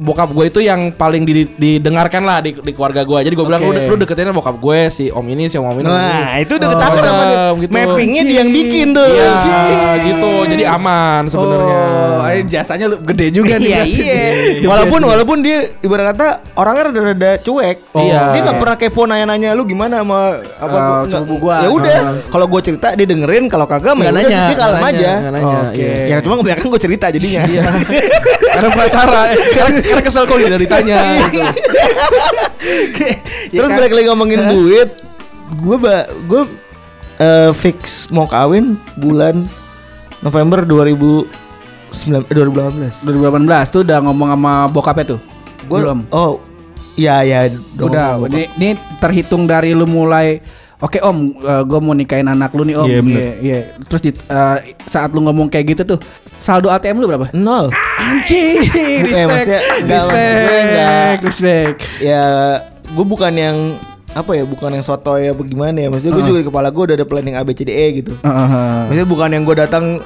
bokap 0.00 0.32
gue 0.32 0.48
itu 0.48 0.60
yang 0.60 0.90
paling 0.90 1.22
di- 1.22 1.44
didengarkan 1.52 2.24
lah 2.24 2.40
di, 2.40 2.56
di 2.56 2.72
keluarga 2.72 3.04
gue. 3.04 3.20
Jadi 3.20 3.34
gue 3.34 3.44
bilang 3.44 3.60
lu, 3.60 3.70
Oke. 3.70 3.84
lu 3.84 3.94
deketinnya 3.96 4.32
bokap 4.32 4.56
gue 4.56 4.88
si 4.88 5.04
om 5.08 5.20
ini 5.22 5.44
si 5.44 5.54
om 5.54 5.68
ini. 5.68 5.84
om 5.84 5.92
ini. 5.92 5.92
Nah, 5.92 6.36
itu 6.38 6.52
udah 6.54 6.66
Oh, 6.66 6.72
ketahuan 6.72 7.02
sama 7.02 7.24
gitu. 7.60 7.70
Mappingnya 7.70 8.22
dia 8.24 8.36
yang 8.40 8.48
bikin 8.48 8.86
tuh. 8.90 9.04
Iya 9.04 9.30
gitu. 10.02 10.30
Jadi 10.48 10.64
aman 10.64 11.22
sebenarnya. 11.26 11.80
Oh, 12.16 12.18
ayo 12.22 12.40
jasanya 12.44 12.86
lu 12.86 12.96
gede 12.98 13.26
juga 13.30 13.54
nih. 13.54 13.70
Iya 13.70 13.82
iya. 13.84 14.22
Walaupun 14.64 15.00
walaupun 15.02 15.38
dia 15.40 15.68
ibarat 15.78 16.16
kata 16.16 16.28
orangnya 16.54 16.82
rada-rada 16.88 17.30
cuek. 17.38 17.76
Oh. 17.92 18.00
Iya. 18.00 18.20
Dia 18.32 18.40
nggak 18.42 18.56
pernah 18.56 18.76
kepo 18.76 19.02
nanya-nanya 19.04 19.52
lu 19.52 19.62
gimana 19.62 20.00
sama 20.00 20.20
apa 20.56 20.78
Eh, 21.04 21.12
sepupu 21.12 21.36
nggak- 21.36 21.40
gua. 21.40 21.56
Ya 21.60 21.68
udah, 21.70 21.98
Ah. 22.00 22.14
kalau 22.26 22.46
gue 22.46 22.60
cerita 22.62 22.88
dia 22.94 23.04
dengerin, 23.04 23.44
kalau 23.46 23.66
kagak 23.66 23.92
mah 23.92 24.02
Nggak 24.02 24.14
ya 24.14 24.18
nanya, 24.18 24.38
dia 24.46 24.56
kalem 24.56 24.80
aja. 24.82 25.10
Oke. 25.68 25.76
iya. 25.76 25.92
Ya 26.08 26.16
cuma 26.20 26.34
kebanyakan 26.36 26.64
gue 26.66 26.80
cerita 26.80 27.06
jadinya. 27.10 27.42
Iya. 27.44 27.64
karena 28.50 28.68
penasaran, 28.70 29.28
karena, 29.52 29.78
karena 29.90 30.04
kesel 30.06 30.24
kok 30.24 30.38
dia 30.38 30.58
ditanya. 30.58 30.98
gitu. 31.30 31.50
Terus 33.50 33.70
balik 33.74 33.92
lagi 33.92 34.06
ngomongin 34.08 34.40
duit, 34.46 34.90
gue 35.58 35.76
ba 35.76 36.06
gue 36.30 36.42
eh, 37.18 37.50
fix 37.52 38.08
mau 38.08 38.24
kawin 38.30 38.78
bulan 38.96 39.44
November 40.22 40.62
2009 40.64 41.26
eh, 42.08 42.34
2018. 42.34 43.04
2018 43.04 43.74
tuh 43.74 43.80
udah 43.84 43.98
ngomong 44.06 44.28
sama 44.32 44.52
bokapnya 44.70 45.16
tuh. 45.16 45.20
Gua 45.68 45.78
Belum. 45.82 45.98
Oh, 46.12 46.40
iya 46.96 47.24
ya. 47.24 47.50
Udah, 47.76 48.20
ini, 48.28 48.48
ini 48.56 48.68
terhitung 49.00 49.44
dari 49.44 49.76
lu 49.76 49.84
mulai 49.84 50.40
Oke 50.80 50.96
om, 51.04 51.36
gue 51.36 51.78
mau 51.84 51.92
nikahin 51.92 52.24
anak 52.24 52.56
lu 52.56 52.64
nih 52.64 52.76
om. 52.80 52.88
Iya, 52.88 53.00
bener. 53.04 53.20
Iya, 53.20 53.32
iya. 53.44 53.58
Terus 53.84 54.00
di, 54.00 54.10
eh, 54.16 54.58
saat 54.88 55.12
lu 55.12 55.20
ngomong 55.20 55.52
kayak 55.52 55.76
gitu 55.76 55.82
tuh, 55.84 55.98
saldo 56.40 56.72
ATM 56.72 57.04
lu 57.04 57.06
berapa? 57.08 57.28
Nol. 57.36 57.68
Anjing, 58.00 58.64
Bukan, 58.64 59.04
respect, 59.04 59.28
maksudnya 59.28 59.60
enggak, 59.60 59.68
maksud 59.68 59.84
gue 59.84 59.92
respect, 59.92 60.40
enggak. 60.40 61.16
respect. 61.20 61.76
Ya, 62.00 62.24
gue 62.96 63.04
bukan 63.04 63.32
yang 63.36 63.56
apa 64.16 64.32
ya, 64.32 64.42
bukan 64.48 64.72
yang 64.72 64.80
soto 64.80 65.20
ya 65.20 65.36
bagaimana 65.36 65.76
ya. 65.76 65.88
Maksudnya 65.92 66.12
gue 66.16 66.24
juga 66.24 66.38
di 66.40 66.46
kepala 66.48 66.72
gue 66.72 66.82
udah 66.88 66.96
ada 66.96 67.06
planning 67.06 67.36
A 67.36 67.44
B 67.44 67.52
C 67.52 67.68
D 67.68 67.70
E 67.76 67.86
gitu. 68.00 68.16
Heeh. 68.24 68.78
Maksudnya 68.88 69.08
bukan 69.08 69.28
yang 69.36 69.44
gue 69.44 69.56
datang 69.60 70.00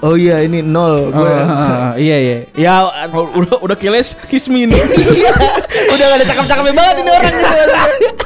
Oh 0.00 0.16
iya 0.16 0.40
ini 0.40 0.64
nol 0.64 1.12
gue. 1.12 1.34
Iya 2.00 2.16
iya. 2.16 2.36
Ya 2.56 2.88
udah 3.12 3.60
udah 3.60 3.76
kiles 3.76 4.16
kismin. 4.32 4.72
udah 5.92 6.04
gak 6.08 6.16
ada 6.16 6.24
cakep-cakepnya 6.24 6.72
banget 6.72 6.96
ini 7.04 7.10
orang 7.12 7.34
gitu. 7.36 8.24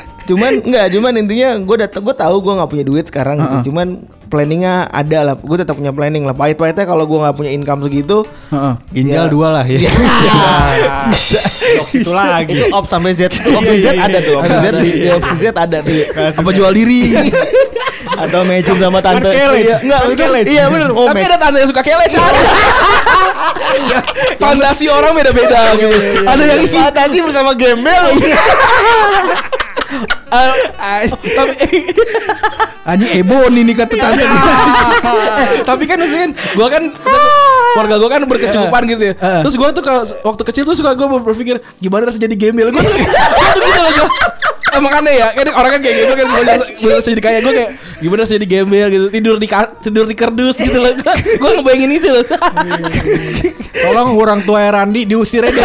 cuman 0.26 0.52
enggak, 0.60 0.86
cuman 0.92 1.12
intinya 1.16 1.48
gue 1.56 1.76
datang 1.78 2.02
gue 2.02 2.14
tahu 2.14 2.36
gue 2.42 2.52
nggak 2.58 2.70
punya 2.70 2.84
duit 2.84 3.04
sekarang 3.06 3.38
gitu. 3.38 3.70
Cuman 3.70 4.02
planningnya 4.26 4.90
ada 4.90 5.18
lah. 5.22 5.34
Gue 5.38 5.56
tetap 5.56 5.78
punya 5.78 5.94
planning 5.94 6.26
lah. 6.26 6.34
Pahit-pahitnya 6.34 6.82
kalau 6.82 7.06
gue 7.06 7.16
nggak 7.16 7.36
punya 7.38 7.50
income 7.54 7.86
segitu, 7.86 8.26
Heeh. 8.50 8.74
Ginjal 8.92 9.26
Ya. 9.26 9.30
dua 9.30 9.48
lah 9.54 9.64
ya. 9.64 9.78
itu 11.96 12.10
lagi. 12.10 12.54
itu 12.58 12.74
op 12.74 12.84
sampai 12.86 13.14
Z. 13.14 13.30
Opsi 13.30 13.76
Z 13.82 13.86
ada 13.94 14.18
tuh. 14.20 14.42
Opsi 14.42 14.56
Z 14.58 14.66
di, 14.82 14.90
opsi 15.10 15.34
Z 15.38 15.44
ada 15.54 15.78
tuh. 15.82 15.94
Apa 16.14 16.50
jual 16.50 16.72
diri? 16.74 17.10
Atau 18.16 18.48
matching 18.48 18.80
sama 18.80 19.04
tante. 19.04 19.28
Iya, 19.28 19.76
enggak. 19.84 20.00
Iya 20.48 20.64
bener. 20.72 20.88
Oh, 20.96 21.04
Tapi 21.04 21.20
ada 21.20 21.36
tante 21.36 21.60
yang 21.60 21.68
suka 21.68 21.84
keles. 21.84 22.16
Fantasi 24.42 24.88
orang 24.88 25.12
beda-beda 25.12 25.76
gitu. 25.76 25.96
Ada 26.24 26.42
yang 26.42 26.64
fantasi 26.70 27.18
bersama 27.20 27.52
gembel. 27.52 28.04
Tapi 31.22 31.78
Anjing 32.86 33.12
Ebon 33.18 33.50
ini 33.50 33.74
kata 33.74 33.98
tante. 33.98 34.22
tapi 35.68 35.84
kan 35.90 35.98
maksudnya 35.98 36.30
kan 36.30 36.32
gua 36.54 36.68
kan 36.70 36.82
keluarga 37.74 37.94
gua 37.98 38.10
kan 38.14 38.22
berkecukupan 38.30 38.82
gitu 38.86 39.02
ya. 39.10 39.14
Heeh. 39.18 39.42
Terus 39.42 39.54
gua 39.58 39.68
tuh 39.74 39.82
kalau 39.82 40.06
waktu 40.06 40.42
kecil 40.46 40.62
tuh 40.62 40.74
suka 40.78 40.94
gua 40.94 41.18
berpikir 41.18 41.58
gimana 41.82 42.06
rasanya 42.06 42.30
jadi 42.30 42.36
gembel. 42.38 42.70
Tuh, 42.70 42.78
gua 42.78 42.86
tuh 43.58 43.60
gitu 43.62 43.80
loh 43.82 43.92
gua. 43.98 44.08
Emang 44.76 44.92
aneh 45.00 45.14
ya, 45.16 45.28
kan 45.32 45.46
orang 45.56 45.70
kan 45.76 45.80
kayak 45.80 45.96
gitu 46.04 46.12
kan 46.12 46.26
gua 46.28 47.00
jadi 47.00 47.20
kayak 47.20 47.40
gua 47.44 47.52
kayak 47.56 47.70
gimana 48.04 48.20
rasanya 48.22 48.36
jadi 48.44 48.46
gembel 48.46 48.86
gitu, 48.92 49.06
tidur 49.08 49.36
di 49.40 49.48
tidur 49.80 50.04
di 50.04 50.16
kardus 50.16 50.56
gitu 50.60 50.78
loh. 50.78 50.92
Gua 51.40 51.50
ngebayangin 51.56 51.90
itu 51.96 52.08
loh. 52.12 52.24
Tolong 53.76 54.08
orang 54.16 54.40
tua 54.44 54.68
Randi 54.68 55.08
diusir 55.08 55.44
aja. 55.44 55.64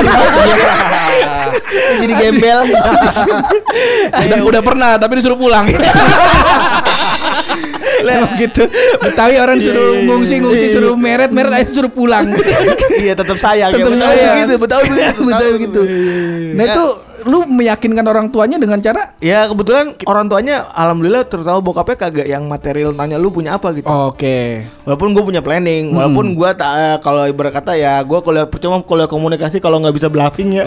Jadi 2.00 2.14
gembel. 2.16 2.60
udah, 4.12 4.40
udah 4.48 4.62
pernah 4.64 4.92
tapi 4.96 5.20
disuruh 5.20 5.40
pulang. 5.40 5.68
Emang 8.02 8.34
gitu. 8.40 8.64
Betawi 9.02 9.36
orang 9.38 9.58
suruh 9.62 10.02
ngungsi 10.08 10.42
ngungsi 10.42 10.66
suruh 10.74 10.96
meret 10.98 11.30
meret 11.30 11.54
aja 11.54 11.70
suruh 11.70 11.92
pulang. 11.92 12.28
Iya 12.98 13.14
tetap 13.14 13.38
sayang. 13.38 13.76
Tetap 13.76 13.92
Betawi 13.94 14.16
sayang. 14.18 14.36
begitu, 14.36 14.54
Betawi 14.58 14.88
begitu, 14.90 15.22
Betawi 15.26 15.52
gitu. 15.62 15.82
Nah 16.58 16.64
itu 16.66 16.86
lu 17.24 17.46
meyakinkan 17.46 18.04
orang 18.04 18.28
tuanya 18.28 18.56
dengan 18.56 18.78
cara 18.78 19.14
Ya 19.18 19.46
kebetulan 19.46 19.94
orang 20.04 20.26
tuanya 20.26 20.66
alhamdulillah 20.70 21.24
terutama 21.24 21.60
bokapnya 21.60 21.98
kagak 21.98 22.26
yang 22.26 22.46
material 22.46 22.92
tanya 22.92 23.16
lu 23.16 23.30
punya 23.30 23.56
apa 23.56 23.70
gitu. 23.72 23.86
Oke. 23.86 24.66
Walaupun 24.84 25.12
gue 25.12 25.24
punya 25.24 25.40
planning, 25.40 25.92
walaupun 25.92 26.34
gue 26.34 26.50
tak 26.54 26.72
eh, 26.74 26.98
kalau 27.00 27.24
ibarat 27.24 27.54
kata 27.54 27.74
ya 27.74 28.02
gue 28.02 28.20
kuliah 28.20 28.46
percuma 28.46 28.82
kuliah 28.82 29.06
komunikasi 29.06 29.58
kalau 29.58 29.78
nggak 29.78 29.94
bisa 29.94 30.08
bluffing 30.08 30.58
ya. 30.58 30.64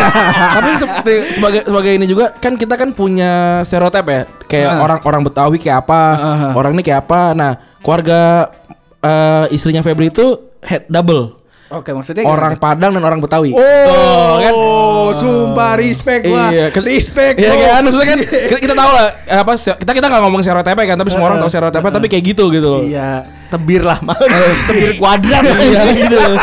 Tapi 0.56 0.70
se- 0.76 1.26
sebagai 1.32 1.60
sebagai 1.64 1.92
ini 1.92 2.06
juga 2.06 2.32
kan 2.32 2.54
kita 2.54 2.74
kan 2.74 2.90
punya 2.90 3.32
stereotip 3.62 4.06
ya. 4.06 4.22
Kayak 4.46 4.78
orang-orang 4.78 5.22
Betawi 5.22 5.58
kayak 5.58 5.82
apa, 5.82 6.00
Ah. 6.16 6.52
orang 6.52 6.72
ini 6.72 6.82
kayak 6.82 7.04
apa. 7.04 7.34
Nah, 7.34 7.52
keluarga 7.80 8.50
eh, 9.00 9.44
istrinya 9.50 9.82
Febri 9.82 10.08
itu 10.08 10.38
head 10.62 10.86
double. 10.86 11.45
Oke 11.66 11.90
maksudnya 11.90 12.22
Orang 12.22 12.62
Padang 12.62 12.94
dan 12.94 13.02
orang 13.02 13.18
Betawi. 13.18 13.50
Oh, 13.50 14.38
kan? 14.38 14.52
sumpah 15.18 15.74
respect 15.74 16.22
gua. 16.22 16.54
Iya, 16.54 16.70
ke- 16.70 16.84
respect. 16.84 17.42
Iya 17.42 17.52
kan, 17.58 17.80
maksudnya 17.82 18.08
kan 18.14 18.18
kita, 18.54 18.58
kita 18.62 18.74
tahu 18.78 18.90
lah 18.94 19.06
eh, 19.26 19.38
apa 19.42 19.52
kita 19.58 19.92
kita 19.92 20.06
nggak 20.06 20.22
ngomong 20.22 20.40
stereotipnya 20.46 20.86
kan, 20.94 20.96
tapi 21.02 21.10
semua 21.10 21.26
orang 21.34 21.38
tahu 21.42 21.50
stereotipnya, 21.50 21.90
tapi 21.90 22.06
kayak 22.06 22.24
gitu 22.34 22.44
gitu 22.54 22.68
loh. 22.70 22.82
Iya. 22.86 23.26
Tebir 23.46 23.82
lah, 23.82 23.98
tebir 24.66 24.98
kuadrat. 24.98 25.42
iya 25.70 25.82
gitu 25.94 26.16
loh. 26.18 26.36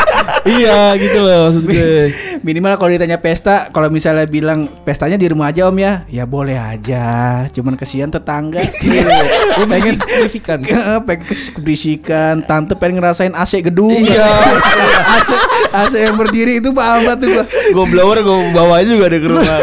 iya 0.44 0.80
gitu 0.96 1.18
loh 1.20 1.38
maksud 1.48 1.64
gue. 1.68 2.04
Minimal 2.44 2.76
kalau 2.76 2.92
ditanya 2.92 3.16
pesta, 3.16 3.72
kalau 3.72 3.88
misalnya 3.88 4.28
bilang 4.28 4.68
pestanya 4.84 5.16
di 5.16 5.32
rumah 5.32 5.48
aja 5.48 5.64
om 5.64 5.76
ya, 5.80 6.04
ya 6.12 6.28
boleh 6.28 6.60
aja. 6.60 7.04
Cuman 7.48 7.72
kesian 7.72 8.12
tetangga. 8.12 8.60
Gue 9.56 9.64
pengen 9.64 9.96
Berisikan. 9.96 10.60
pengen 11.08 11.24
keberisikan. 11.24 12.44
Tante 12.44 12.76
pengen 12.76 13.00
ngerasain 13.00 13.32
AC 13.32 13.64
gedung. 13.64 13.96
Iya. 13.96 14.28
AC, 15.16 15.30
AC 15.72 15.92
yang 16.04 16.20
berdiri 16.20 16.60
itu 16.60 16.68
banget 16.68 17.16
tuh 17.24 17.32
gua. 17.32 17.44
blower 17.88 18.20
gue 18.20 18.38
bawa 18.52 18.84
juga 18.84 19.08
deh 19.08 19.24
ke 19.24 19.28
rumah. 19.32 19.56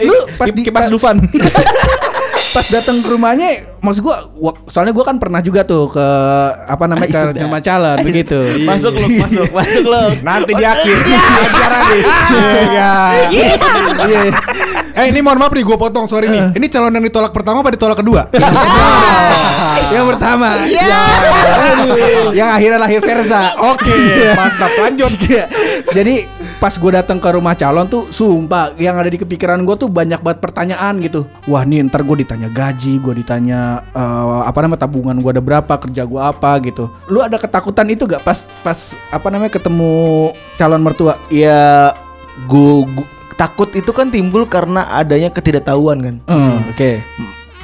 Lu 0.00 0.16
pas 0.40 0.48
di- 0.48 0.64
kipas 0.64 0.88
Dufan. 0.88 1.20
Pas 2.54 2.66
datang 2.70 3.02
ke 3.02 3.08
rumahnya, 3.10 3.66
maksud 3.82 3.98
gua, 3.98 4.30
gua- 4.30 4.54
soalnya 4.70 4.94
gua 4.94 5.02
kan 5.02 5.18
pernah 5.18 5.42
juga 5.42 5.66
tuh 5.66 5.90
ke 5.90 6.06
apa 6.70 6.86
namanya 6.86 7.34
ke 7.34 7.42
rumah 7.42 7.58
calon 7.58 7.98
begitu. 8.06 8.38
masuk 8.70 8.94
lu, 8.94 9.06
masuk, 9.18 9.50
masuk 9.50 9.84
lu. 9.84 10.04
Nanti 10.22 10.54
di 10.54 10.62
akhir 10.62 10.94
acara 11.02 11.78
nih. 11.90 12.02
Iya. 12.70 12.92
Iya. 14.06 14.22
Eh 14.94 15.10
ini 15.10 15.18
mohon 15.18 15.42
maaf 15.42 15.50
nih 15.50 15.66
gue 15.66 15.74
potong 15.74 16.06
sorry 16.06 16.30
nih. 16.30 16.54
Ini 16.54 16.66
calon 16.70 16.94
yang 16.94 17.02
ditolak 17.02 17.34
pertama 17.34 17.66
apa 17.66 17.74
ditolak 17.74 17.98
kedua? 17.98 18.30
yang 19.98 20.06
pertama. 20.14 20.54
Ya. 20.70 21.02
yang 22.30 22.48
akhirnya 22.54 22.78
lahir 22.78 23.02
Versa. 23.02 23.58
Oke, 23.74 23.90
mantap 24.38 24.70
lanjut. 24.78 25.10
Iya. 25.26 25.50
Jadi 25.90 26.14
pas 26.58 26.74
gue 26.74 26.90
datang 26.94 27.18
ke 27.20 27.28
rumah 27.28 27.52
calon 27.58 27.86
tuh 27.86 28.08
sumpah 28.08 28.72
yang 28.80 28.96
ada 28.96 29.10
di 29.10 29.20
kepikiran 29.20 29.62
gue 29.62 29.76
tuh 29.76 29.90
banyak 29.90 30.20
banget 30.20 30.38
pertanyaan 30.40 30.96
gitu. 31.02 31.28
Wah 31.50 31.62
nih 31.66 31.84
ntar 31.86 32.02
gue 32.06 32.24
ditanya 32.24 32.48
gaji, 32.48 32.98
gue 32.98 33.24
ditanya 33.24 33.84
eh, 33.92 34.42
apa 34.48 34.58
namanya 34.64 34.86
tabungan 34.86 35.16
gue 35.18 35.30
ada 35.34 35.42
berapa, 35.44 35.74
kerja 35.76 36.02
gue 36.06 36.20
apa 36.20 36.50
gitu. 36.64 36.88
Lu 37.10 37.20
ada 37.20 37.36
ketakutan 37.36 37.86
itu 37.90 38.08
gak 38.08 38.24
pas 38.24 38.48
pas 38.62 38.78
apa 39.12 39.26
namanya 39.28 39.52
ketemu 39.56 40.32
calon 40.56 40.82
mertua? 40.82 41.20
Ya 41.28 41.92
gue 42.46 43.04
takut 43.34 43.70
itu 43.74 43.90
kan 43.90 44.08
timbul 44.10 44.46
karena 44.46 44.86
adanya 44.94 45.30
ketidaktahuan 45.30 45.98
kan. 46.00 46.16
Hmm, 46.30 46.64
Oke. 46.70 47.02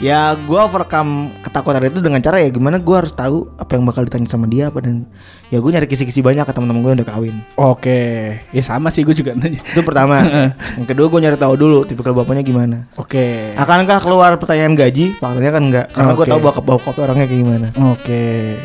Ya 0.00 0.32
gue 0.32 0.56
overcome 0.56 1.28
ketakutan 1.44 1.84
itu 1.84 2.00
dengan 2.00 2.24
cara 2.24 2.40
ya 2.40 2.48
gimana 2.48 2.80
gue 2.80 2.96
harus 2.96 3.12
tahu 3.12 3.52
apa 3.60 3.76
yang 3.76 3.84
bakal 3.84 4.08
ditanya 4.08 4.32
sama 4.32 4.48
dia 4.48 4.72
apa 4.72 4.80
dan 4.80 5.04
ya 5.52 5.60
gue 5.60 5.68
nyari 5.68 5.84
kisi-kisi 5.84 6.24
banyak 6.24 6.48
ke 6.48 6.52
teman-teman 6.56 6.80
gue 6.80 6.90
yang 6.96 6.98
udah 7.04 7.10
kawin. 7.12 7.36
Oke. 7.60 8.00
Ya 8.48 8.62
sama 8.64 8.88
sih 8.88 9.04
gue 9.04 9.12
juga 9.12 9.36
nanya. 9.36 9.60
Itu 9.60 9.84
pertama. 9.84 10.24
yang 10.80 10.88
kedua 10.88 11.04
gue 11.12 11.20
nyari 11.20 11.36
tahu 11.36 11.52
dulu 11.52 11.84
tipikal 11.84 12.16
bapaknya 12.16 12.40
gimana. 12.40 12.88
Oke. 12.96 13.52
Akankah 13.60 14.00
keluar 14.00 14.40
pertanyaan 14.40 14.72
gaji? 14.72 15.20
Faktanya 15.20 15.52
kan 15.52 15.62
enggak. 15.68 15.86
Karena 15.92 16.16
gue 16.16 16.26
tahu 16.32 16.40
bapak 16.48 16.64
bapak 16.64 16.96
orangnya 16.96 17.28
kayak 17.28 17.40
gimana. 17.44 17.68
Oke. 17.92 18.56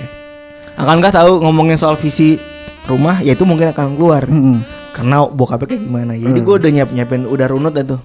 Akankah 0.79 1.11
tahu 1.19 1.43
ngomongin 1.43 1.75
soal 1.75 1.99
visi 1.99 2.39
rumah? 2.87 3.19
Ya 3.19 3.35
itu 3.35 3.43
mungkin 3.43 3.75
akan 3.75 3.99
keluar. 3.99 4.23
Mm-mm. 4.23 4.63
Karena 4.95 5.27
bokapnya 5.27 5.67
kayak 5.67 5.83
gimana. 5.83 6.15
Jadi 6.15 6.39
gue 6.39 6.55
udah 6.63 6.71
nyiap 6.71 6.89
nyiapin 6.95 7.27
udah 7.27 7.47
runut 7.51 7.75
dah 7.75 7.83
tuh. 7.83 7.99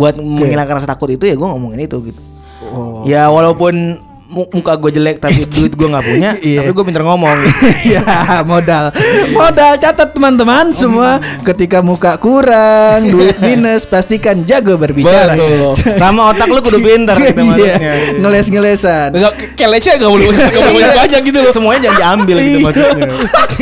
Buat 0.00 0.16
menghilangkan 0.16 0.80
rasa 0.80 0.88
takut 0.88 1.12
itu 1.12 1.28
ya 1.28 1.36
gue 1.36 1.44
ngomongin 1.44 1.84
itu 1.84 2.00
gitu. 2.08 2.33
Oh. 2.66 3.04
Ya 3.04 3.28
walaupun 3.28 4.00
mu- 4.24 4.50
muka 4.50 4.74
gue 4.74 4.90
jelek 4.90 5.18
tapi 5.18 5.46
duit 5.52 5.70
gue 5.70 5.84
nggak 5.84 6.02
punya, 6.02 6.30
Iya. 6.34 6.58
tapi 6.58 6.70
gue 6.72 6.84
pinter 6.84 7.02
ngomong. 7.02 7.38
ya 7.86 8.02
modal 8.42 8.90
modal 9.36 9.72
catat 9.76 10.10
teman-teman 10.10 10.70
semua 10.70 11.16
ketika 11.44 11.78
muka 11.78 12.16
kurang 12.16 13.06
duit 13.06 13.36
minus 13.38 13.84
pastikan 13.84 14.42
jago 14.42 14.74
berbicara 14.74 15.38
Betul. 15.38 15.76
Sama 15.94 16.32
otak 16.32 16.48
lu 16.48 16.58
kudu 16.58 16.80
pinter 16.80 17.14
gitu 17.16 17.36
Iya, 17.36 17.46
maksudnya. 17.46 17.76
ngeles-ngelesan 18.18 19.08
Enggak 19.12 19.32
kelece 19.54 19.90
enggak 19.94 20.10
boleh 20.10 20.26
enggak 20.26 20.72
boleh 20.72 20.90
banyak 20.96 21.20
gitu 21.22 21.38
loh. 21.40 21.52
Semuanya 21.52 21.80
jangan 21.84 21.94
diambil 21.94 22.36
gitu 22.40 22.48
Iya. 22.50 22.64
maksudnya. 22.64 23.06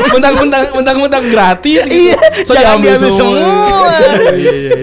Mentang-mentang 0.09 0.63
mentang-mentang 0.73 1.23
gratis 1.29 1.81
gitu. 1.85 1.97
Iya, 2.09 2.19
So 2.47 2.53
jangan 2.55 2.81
diambil 2.81 2.93
diambil 2.95 3.13
semua. 3.13 3.93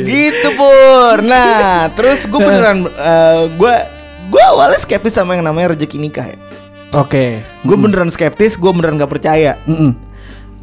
gitu 0.04 0.48
pur. 0.54 1.16
Nah, 1.24 1.50
terus 1.92 2.20
gue 2.24 2.40
beneran 2.40 2.78
gue 3.52 3.76
gue 4.30 4.44
awalnya 4.48 4.78
skeptis 4.78 5.14
sama 5.14 5.34
yang 5.34 5.44
namanya 5.44 5.74
rezeki 5.74 5.98
nikah 5.98 6.26
ya. 6.28 6.38
oke 6.92 7.26
Gue 7.62 7.76
beneran 7.76 8.08
skeptis, 8.08 8.56
gue 8.56 8.70
beneran 8.70 8.96
gak 8.96 9.10
percaya. 9.10 9.58
Mm-mm. 9.66 9.94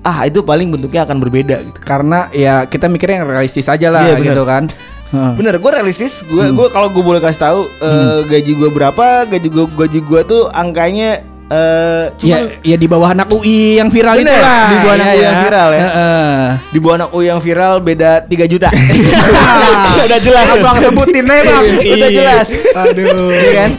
Ah 0.01 0.23
itu 0.23 0.39
paling 0.41 0.71
bentuknya 0.71 1.03
akan 1.03 1.19
berbeda 1.19 1.61
gitu. 1.61 1.79
karena 1.81 2.31
ya 2.31 2.63
kita 2.63 2.87
mikirnya 2.87 3.21
yang 3.21 3.29
realistis 3.29 3.67
aja 3.67 3.91
lah 3.91 4.03
Iya, 4.03 4.15
bener. 4.17 4.27
gitu 4.33 4.45
kan 4.45 4.65
Heeh. 5.07 5.33
Bener, 5.35 5.55
gue 5.57 5.71
realistis. 5.71 6.19
Gue 6.25 6.43
Hmm. 6.45 6.55
gue 6.55 6.67
kalau 6.69 6.87
gue 6.89 6.99
boleh 6.99 7.19
kasih 7.19 7.39
tahu 7.41 7.61
eh, 7.79 8.19
gaji 8.25 8.53
gue 8.53 8.71
berapa, 8.71 9.07
gaji 9.25 9.49
gue 9.49 9.65
gaji 9.69 10.01
gue 10.01 10.21
tuh 10.25 10.43
angkanya 10.49 11.23
eh 11.47 12.05
Ya, 12.19 12.43
cuma 12.43 12.59
ya 12.61 12.77
di 12.77 12.87
bawah 12.87 13.09
anak 13.09 13.29
UI 13.29 13.77
yang 13.77 13.87
viral 13.87 14.17
itu 14.17 14.27
lah. 14.27 14.67
di 14.67 14.77
bawah 14.79 14.95
anak 14.95 15.07
Iya, 15.07 15.13
UI 15.13 15.23
yang 15.23 15.39
viral 15.41 15.69
ya. 15.69 15.81
Heeh. 15.81 16.43
di 16.67 16.79
bawah 16.79 16.95
anak 16.97 17.09
U 17.09 17.19
yang 17.21 17.39
viral 17.39 17.75
beda 17.79 18.11
3 18.23 18.47
juta. 18.47 18.69
Udah 20.07 20.21
jelas. 20.21 20.47
Abang 20.53 20.77
sebutin 20.81 21.25
aja 21.25 21.43
bang. 21.45 21.65
Udah 21.89 22.11
jelas. 22.11 22.47
Aduh. 22.73 23.31
Iya 23.31 23.51
kan? 23.55 23.71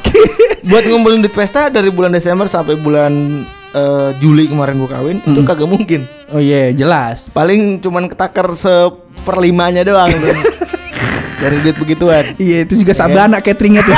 Buat 0.64 0.84
ngumpulin 0.86 1.20
duit 1.20 1.32
pesta 1.32 1.68
dari 1.68 1.88
bulan 1.90 2.12
Desember 2.12 2.46
sampai 2.46 2.76
bulan 2.76 3.44
eh, 3.70 4.10
Juli 4.18 4.48
kemarin 4.48 4.76
gue 4.78 4.90
kawin 4.90 5.18
itu 5.22 5.40
kagak 5.42 5.66
mungkin. 5.66 6.04
Oh 6.28 6.40
iya, 6.40 6.72
jelas. 6.72 7.32
Paling 7.32 7.80
cuman 7.80 8.08
ketakar 8.08 8.52
seperlimanya 8.52 9.82
doang 9.82 10.12
dari 11.38 11.56
duit 11.62 11.78
begituan. 11.78 12.24
Iya, 12.42 12.58
itu 12.66 12.74
juga 12.82 12.94
sabana 12.98 13.38
cateringnya 13.40 13.86
tuh. 13.86 13.96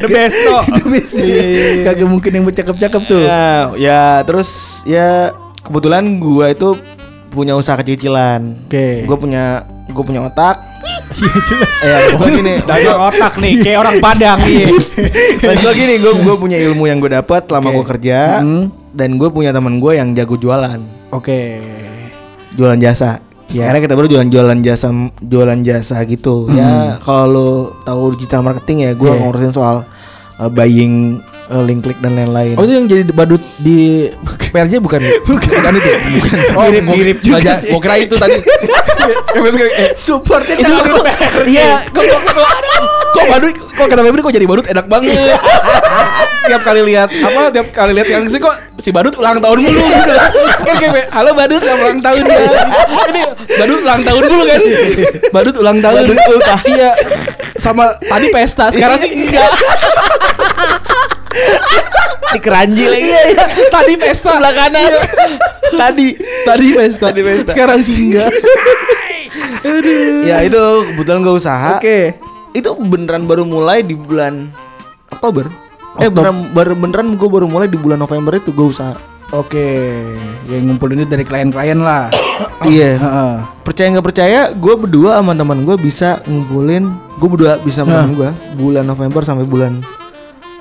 The 0.00 0.08
best 0.08 0.36
toh. 0.48 0.62
Itu 0.66 0.84
bisa. 0.88 1.16
Kagak 1.86 2.08
mungkin 2.08 2.30
yang 2.32 2.44
bercakap-cakap 2.48 3.02
tuh. 3.04 3.22
Ya, 3.24 3.70
ya 3.76 4.02
terus 4.24 4.82
ya 4.88 5.36
kebetulan 5.64 6.18
gua 6.18 6.50
itu 6.50 6.80
punya 7.30 7.54
usaha 7.54 7.78
kecil-kecilan. 7.78 8.66
Oke. 8.66 9.06
Gue 9.06 9.16
punya 9.16 9.64
gue 9.90 10.04
punya 10.04 10.26
otak. 10.26 10.56
Iya 11.10 11.36
jelas. 11.42 11.76
Ya, 11.84 11.98
gue 12.16 12.28
gini. 12.32 12.54
Dari 12.70 12.86
otak 12.86 13.34
nih 13.42 13.54
kayak 13.60 13.78
orang 13.82 13.96
Padang 13.98 14.38
nih. 14.46 14.64
Dan 15.42 15.54
gue 15.58 15.72
gini, 15.74 15.94
gue 15.98 16.12
gue 16.22 16.34
punya 16.38 16.58
ilmu 16.70 16.86
yang 16.86 17.02
gue 17.02 17.10
dapat 17.10 17.50
selama 17.50 17.68
Oke. 17.70 17.76
gue 17.76 17.84
kerja. 17.96 18.18
Hmm. 18.40 18.70
Dan 18.94 19.18
gue 19.18 19.28
punya 19.28 19.50
teman 19.50 19.82
gue 19.82 19.92
yang 19.98 20.14
jago 20.14 20.38
jualan, 20.38 20.80
Oke. 21.10 21.62
jualan 22.54 22.78
jasa. 22.78 23.29
Ya. 23.50 23.66
Akhirnya 23.66 23.82
kita 23.82 23.94
baru 23.94 24.06
jualan 24.06 24.28
jualan 24.30 24.58
jasa, 24.62 24.88
jualan 25.18 25.58
jasa 25.60 25.96
gitu. 26.06 26.46
Ya 26.50 27.02
kalau 27.02 27.26
lo 27.26 27.48
tahu 27.82 28.14
digital 28.14 28.46
marketing 28.46 28.86
ya, 28.86 28.90
gue 28.94 29.04
Hmm. 29.04 29.16
Iya. 29.16 29.22
ngurusin 29.26 29.52
soal 29.52 29.76
uh, 30.38 30.46
buying, 30.46 31.18
uh, 31.50 31.62
link 31.66 31.82
klik 31.82 31.98
dan 31.98 32.14
lain-lain. 32.14 32.54
Oh 32.54 32.62
itu 32.64 32.72
yang 32.78 32.86
jadi 32.86 33.02
badut 33.10 33.42
di 33.58 34.08
PRJ 34.54 34.78
bukan? 34.78 35.02
Bukan, 35.26 35.72
itu. 35.76 35.90
Bukan. 36.18 36.36
Oh, 36.56 36.64
mirip, 36.70 36.84
mirip 36.86 37.18
juga. 37.22 37.58
Gua 37.66 37.80
kira 37.82 37.94
itu 37.98 38.14
tadi. 38.16 38.38
Eh, 39.00 39.96
Supportnya 39.96 40.60
itu 40.60 40.68
kok, 40.68 41.02
iya, 41.48 41.80
kok, 41.88 42.04
kok, 42.04 42.20
kok, 42.20 42.46
kok 43.16 43.24
badut, 43.32 43.54
kok 43.56 43.86
kata 43.88 44.00
Febri 44.04 44.20
kok 44.20 44.34
jadi 44.36 44.46
badut 44.46 44.66
enak 44.68 44.86
banget. 44.86 45.16
tiap 46.46 46.62
kali 46.62 46.84
lihat 46.84 47.08
apa, 47.08 47.48
tiap 47.48 47.66
kali 47.72 47.96
lihat 47.96 48.08
yang 48.12 48.28
sih 48.28 48.36
kok 48.36 48.52
si 48.76 48.92
badut 48.92 49.16
ulang 49.16 49.40
tahun 49.40 49.56
dulu 49.56 49.72
gitu. 49.72 50.14
Kan 50.62 50.74
kayak 50.78 51.08
halo 51.16 51.30
badut 51.32 51.64
selamat 51.64 51.80
ulang 51.80 52.00
tahun 52.04 52.22
ya. 52.28 52.38
Ini 53.08 53.22
badut 53.56 53.78
ulang 53.80 54.00
tahun 54.04 54.22
dulu 54.28 54.42
kan. 54.44 54.60
Badut 55.32 55.54
ulang 55.58 55.78
tahun. 55.80 56.02
Iya. 56.68 56.90
Sama 57.56 57.84
tadi 57.96 58.26
pesta, 58.30 58.68
sekarang 58.68 59.00
sih 59.00 59.10
enggak. 59.16 59.48
di 62.34 62.38
keranji 62.38 62.84
lagi. 62.86 63.08
Iya, 63.10 63.22
iya. 63.34 63.44
Tadi 63.68 63.92
pesta 63.98 64.38
sebelah 64.38 64.54
kanan. 64.54 64.90
Tadi, 65.74 66.08
tadi 66.46 66.66
pesta. 66.74 67.10
Tadi 67.10 67.20
pesta. 67.24 67.50
Sekarang 67.52 67.78
sih 67.82 67.96
enggak. 68.10 68.30
ya 70.30 70.36
itu 70.46 70.62
kebetulan 70.94 71.20
gue 71.22 71.34
usaha. 71.34 71.76
Oke. 71.78 72.16
Itu 72.54 72.74
beneran 72.78 73.26
baru 73.30 73.46
mulai 73.46 73.82
di 73.86 73.94
bulan 73.94 74.50
Oktober. 75.10 75.50
Eh 75.98 76.10
beneran 76.10 76.54
baru 76.54 76.72
beneran 76.78 77.18
gue 77.18 77.28
baru 77.28 77.46
mulai 77.50 77.66
di 77.66 77.78
bulan 77.78 77.98
November 77.98 78.38
itu 78.38 78.54
gue 78.54 78.66
usaha. 78.70 78.94
Oke. 79.30 79.94
Yang 80.50 80.62
ngumpulin 80.66 81.02
itu 81.02 81.10
dari 81.10 81.24
klien-klien 81.26 81.78
lah. 81.78 82.10
Iya. 82.60 83.00
Heeh. 83.04 83.34
Percaya 83.64 83.88
nggak 83.88 84.06
percaya, 84.12 84.40
gue 84.52 84.74
berdua 84.76 85.16
sama 85.16 85.32
teman 85.32 85.64
gue 85.64 85.76
bisa 85.80 86.20
ngumpulin. 86.28 86.92
Gue 87.16 87.28
berdua 87.32 87.56
bisa 87.60 87.84
sama 87.84 88.04
teman 88.04 88.12
gue 88.12 88.30
bulan 88.60 88.84
November 88.84 89.24
sampai 89.24 89.48
bulan. 89.48 89.80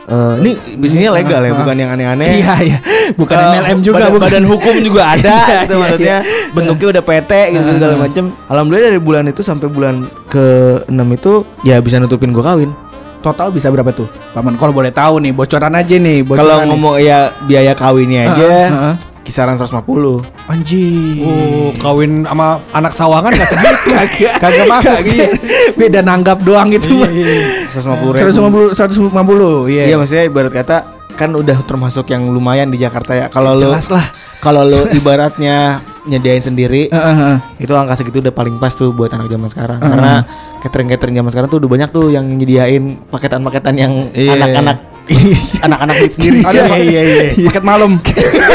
Eh 0.10 0.34
ini 0.42 0.52
bisnisnya 0.76 1.14
legal 1.14 1.38
ya, 1.40 1.54
bukan 1.54 1.76
yang 1.76 1.90
aneh-aneh. 1.92 2.30
Iya, 2.40 2.54
iya. 2.60 2.78
Bukan 3.14 3.36
Eh, 3.36 3.46
MLM 3.54 3.80
juga, 3.80 3.98
badan, 4.00 4.12
bukan. 4.12 4.26
badan 4.26 4.44
hukum 4.46 4.76
juga 4.82 5.02
ada 5.14 5.38
Iya, 5.40 5.60
gitu 5.64 5.74
iya, 5.74 5.80
maksudnya 5.80 6.18
iya. 6.20 6.50
bentuknya 6.50 6.88
udah 6.92 7.04
PT 7.04 7.32
gitu 7.52 7.70
segala 7.72 7.96
macem 7.96 8.24
alhamdulillah 8.46 8.86
dari 8.88 9.00
bulan 9.00 9.24
itu 9.26 9.42
sampai 9.42 9.68
bulan 9.68 9.96
ke 10.26 10.46
6 10.86 10.94
itu 11.12 11.34
ya 11.62 11.78
bisa 11.78 11.98
nutupin 11.98 12.30
gue 12.30 12.42
kawin 12.42 12.72
Total 13.20 13.52
bisa 13.52 13.68
berapa 13.68 13.92
tuh? 13.92 14.08
Paman 14.32 14.56
kalau 14.56 14.72
boleh 14.72 14.90
tahu 14.90 15.20
nih, 15.20 15.36
bocoran 15.36 15.76
aja 15.76 15.92
nih, 15.92 16.24
bocoran. 16.24 16.40
kalau 16.40 16.72
ngomong 16.72 16.96
ya 16.98 17.36
biaya 17.44 17.76
kawinnya 17.76 18.32
aja 18.32 18.40
Heeh, 18.40 18.68
heeh. 18.72 18.96
Kisaran 19.30 19.54
150 19.54 20.26
Anjing. 20.50 21.22
Oh, 21.22 21.70
kawin 21.78 22.26
sama 22.26 22.58
anak 22.74 22.92
sawangan 22.92 23.30
gak 23.30 23.46
segitu. 23.48 23.90
Kagak 24.42 24.66
masuk 24.66 24.98
gitu. 25.06 25.30
Beda 25.78 26.02
nanggap 26.02 26.42
doang 26.42 26.74
gitu. 26.74 27.06
Iya, 27.06 27.70
150 27.70 28.18
ribu 28.18 28.74
150 28.74 29.14
150. 29.14 29.70
Iya. 29.70 29.84
Iya 29.86 29.96
maksudnya 29.96 30.26
ibarat 30.26 30.50
kata 30.52 30.78
kan 31.14 31.30
udah 31.32 31.62
termasuk 31.62 32.10
yang 32.10 32.26
lumayan 32.26 32.68
di 32.68 32.82
Jakarta 32.82 33.14
ya. 33.14 33.26
Kalau 33.30 33.54
lo 33.54 33.70
Jelas 33.70 33.88
lah. 33.88 34.10
kalau 34.40 34.64
lo 34.64 34.90
ibaratnya 34.90 35.78
nyediain 36.02 36.40
sendiri 36.40 36.88
Heeh, 36.88 37.14
heeh. 37.14 37.38
itu 37.60 37.70
angka 37.76 37.94
segitu 37.94 38.18
udah 38.18 38.32
paling 38.32 38.56
pas 38.56 38.72
tuh 38.72 38.90
buat 38.90 39.12
anak 39.12 39.28
zaman 39.28 39.46
sekarang. 39.48 39.78
Heeh. 39.78 39.92
Karena 39.92 40.14
catering-catering 40.60 41.16
zaman 41.16 41.30
sekarang 41.30 41.50
tuh 41.50 41.60
udah 41.62 41.70
banyak 41.70 41.90
tuh 41.92 42.10
yang 42.10 42.26
nyediain 42.26 42.84
paketan-paketan 43.06 43.76
yang 43.78 43.94
Iya. 44.10 44.34
anak-anak 44.34 44.78
anak-anak 45.66 45.96
duit 46.00 46.14
sendiri. 46.16 46.40
Ada 46.46 46.62
iya 46.78 47.02
iya 47.02 47.24
iya. 47.34 47.50
Paket 47.50 47.64
malam. 47.66 47.98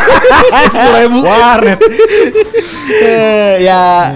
Sepuluh 0.72 0.98
ribu. 1.02 1.18
Warnet. 1.26 1.78
Eh, 3.04 3.54
ya 3.64 4.12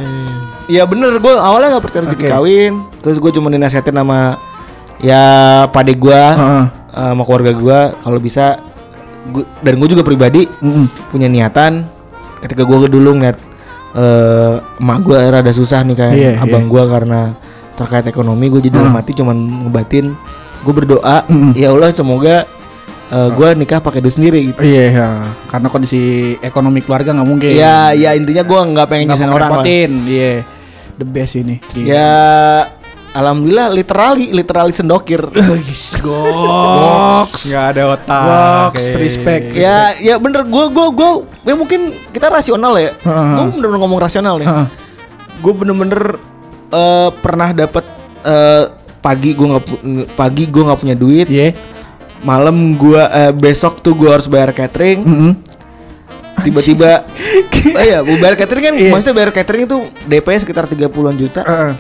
ya 0.69 0.85
bener 0.85 1.17
gue 1.17 1.33
awalnya 1.33 1.77
nggak 1.77 1.85
percaya 1.89 2.03
rezeki 2.05 2.25
Oke. 2.29 2.31
kawin 2.31 2.73
terus 3.01 3.17
gue 3.17 3.33
cuma 3.33 3.49
dinasihatin 3.49 3.97
sama 3.97 4.37
ya 5.01 5.25
pade 5.73 5.97
gue 5.97 6.13
Heeh. 6.13 6.65
sama 6.93 7.23
keluarga 7.25 7.53
gue 7.57 7.79
kalau 8.05 8.21
bisa 8.21 8.61
gua, 9.33 9.49
dan 9.65 9.81
gue 9.81 9.89
juga 9.89 10.05
pribadi 10.05 10.45
Mm-mm. 10.61 11.09
punya 11.09 11.25
niatan 11.25 11.89
ketika 12.45 12.69
gue 12.69 12.85
dulu 12.87 13.17
ngeliat 13.17 13.39
eh 13.97 14.55
emak 14.85 14.99
gue 15.09 15.19
rada 15.33 15.53
susah 15.57 15.81
nih 15.89 15.97
kan 15.97 16.13
Iya, 16.13 16.37
abang 16.45 16.69
gue 16.69 16.85
karena 16.85 17.33
terkait 17.73 18.05
ekonomi 18.05 18.53
gue 18.53 18.61
jadi 18.61 18.77
dalam 18.85 18.93
hati 18.93 19.17
cuman 19.17 19.65
ngebatin 19.65 20.13
gue 20.69 20.75
berdoa 20.77 21.25
Mm-mm. 21.25 21.57
ya 21.57 21.73
Allah 21.73 21.89
semoga 21.91 22.45
eh, 23.09 23.29
gue 23.33 23.49
nikah 23.57 23.81
pakai 23.81 24.05
duit 24.05 24.13
sendiri 24.13 24.53
gitu 24.53 24.61
Iya, 24.61 24.85
ya. 24.93 25.09
karena 25.49 25.67
kondisi 25.67 26.01
ekonomi 26.39 26.85
keluarga 26.85 27.17
nggak 27.17 27.25
mungkin. 27.25 27.49
ya 27.51 27.97
ya 27.97 28.13
intinya 28.13 28.45
gue 28.45 28.61
nggak 28.69 28.85
pengen 28.87 29.09
nyusahin 29.09 29.33
orang 29.33 29.51
repotin. 29.51 29.91
Iya, 30.05 30.45
the 30.95 31.07
best 31.09 31.33
ini. 31.35 31.57
Ya 31.73 32.13
alhamdulillah 33.09 33.73
literally 33.73 34.29
literally 34.31 34.71
sendokir. 34.71 35.25
Goks. 36.05 37.49
Gak 37.49 37.65
ada 37.73 37.97
otak. 37.97 38.25
Goks, 38.77 38.85
Oke. 38.93 39.01
respect. 39.01 39.45
ya 39.57 39.97
ya 39.99 40.21
bener 40.21 40.45
gue 40.45 40.65
gue 40.69 40.87
gue 40.93 41.11
ya 41.45 41.55
mungkin 41.57 41.81
kita 42.13 42.29
rasional 42.29 42.77
ya. 42.77 42.93
Heeh. 42.95 43.29
Gue 43.35 43.45
bener-bener 43.57 43.81
ngomong 43.81 44.01
rasional 44.01 44.37
nih. 44.37 44.47
Heeh. 44.47 44.67
Gue 45.41 45.53
bener-bener 45.55 46.03
eh, 46.71 47.09
pernah 47.19 47.49
dapat 47.53 47.85
eh, 48.23 48.65
pagi 48.99 49.33
gue 49.33 49.47
nggak 49.47 49.65
pagi 50.13 50.45
gue 50.45 50.63
nggak 50.63 50.81
punya 50.81 50.95
duit. 50.95 51.27
Iya. 51.27 51.55
Malam 52.21 52.75
gue 52.75 52.99
eh, 52.99 53.33
besok 53.33 53.79
tuh 53.79 53.95
gue 53.95 54.11
harus 54.11 54.27
bayar 54.27 54.51
catering. 54.51 55.01
Mm-mm. 55.03 55.33
Tiba-tiba 56.39 57.03
oh 57.79 58.01
gue 58.07 58.17
bayar 58.19 58.39
catering 58.39 58.65
kan 58.71 58.75
Iya. 58.75 58.91
maksudnya 58.95 59.17
bayar 59.17 59.31
catering 59.35 59.63
itu 59.67 59.77
DP 60.07 60.27
sekitar 60.39 60.65
30-an 60.67 61.17
juta. 61.19 61.43
Heeh. 61.43 61.73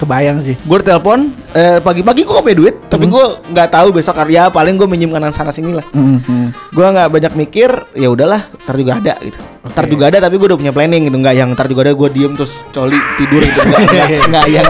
Kebayang 0.00 0.40
sih. 0.40 0.56
gue 0.56 0.78
telepon 0.80 1.28
eh, 1.52 1.76
pagi-pagi 1.78 2.24
gue 2.24 2.32
gak 2.32 2.44
punya 2.44 2.56
duit 2.56 2.76
tapi 3.00 3.08
gue 3.08 3.24
nggak 3.48 3.68
tahu 3.70 3.88
besok 3.90 4.12
hari 4.14 4.36
ya 4.36 4.46
paling 4.46 4.76
gue 4.76 4.84
minjem 4.84 5.08
kanan 5.08 5.32
sana 5.32 5.48
sini 5.48 5.72
lah. 5.72 5.86
Mm-mm. 5.90 6.52
gue 6.52 6.86
nggak 6.86 7.08
banyak 7.08 7.32
mikir 7.34 7.72
ya 7.92 8.06
udahlah 8.06 8.44
ntar 8.60 8.76
juga 8.76 8.92
ada 8.94 9.16
gitu. 9.18 9.40
Ntar 9.62 9.84
juga 9.86 10.04
ada 10.06 10.20
tapi 10.20 10.36
gue 10.36 10.46
udah 10.46 10.58
punya 10.58 10.70
planning 10.70 11.08
gitu. 11.08 11.16
Nggak 11.16 11.34
yang 11.34 11.48
ntar 11.50 11.64
juga 11.64 11.80
ada 11.82 11.94
gue 11.94 12.08
diem 12.10 12.32
terus 12.34 12.60
coli 12.68 13.00
tidur 13.16 13.40
gitu. 13.40 13.58
Nggak 13.58 14.08
nggak- 14.28 14.48
yang 14.54 14.68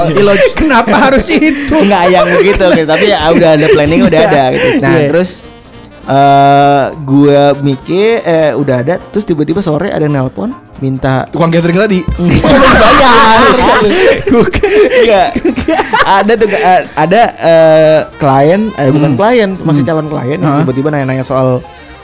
Kenapa 0.53 1.11
harus 1.11 1.27
itu? 1.29 1.75
nggak 1.89 2.05
yang 2.09 2.27
begitu 2.33 2.65
gitu. 2.73 2.87
Tapi 2.87 3.05
ya 3.07 3.19
udah 3.29 3.51
ada 3.53 3.67
planning 3.69 4.01
udah 4.07 4.21
ada 4.23 4.43
gitu. 4.53 4.69
Nah 4.79 4.91
Iya. 4.93 5.09
terus 5.09 5.31
eh 6.03 6.85
gue 6.97 7.41
mikir 7.61 8.23
eh 8.23 8.51
udah 8.53 8.77
ada 8.79 8.95
terus 9.11 9.23
tiba-tiba 9.23 9.61
sore 9.61 9.89
ada 9.89 10.01
yang 10.01 10.17
nelpon 10.17 10.51
minta 10.81 11.29
Tukang 11.29 11.49
catering 11.49 11.79
tadi. 11.79 12.01
Enggak. 15.01 15.29
ada 16.03 16.33
tuh 16.35 16.49
eh, 16.51 16.83
ada 16.95 17.23
eh, 17.39 17.99
klien 18.17 18.69
eh 18.75 18.91
bukan 18.91 19.13
klien 19.15 19.51
masih 19.61 19.83
calon 19.83 20.07
klien 20.07 20.41
Hmm. 20.41 20.65
Tiba-tiba 20.65 20.89
nanya-nanya 20.91 21.23
soal 21.23 21.61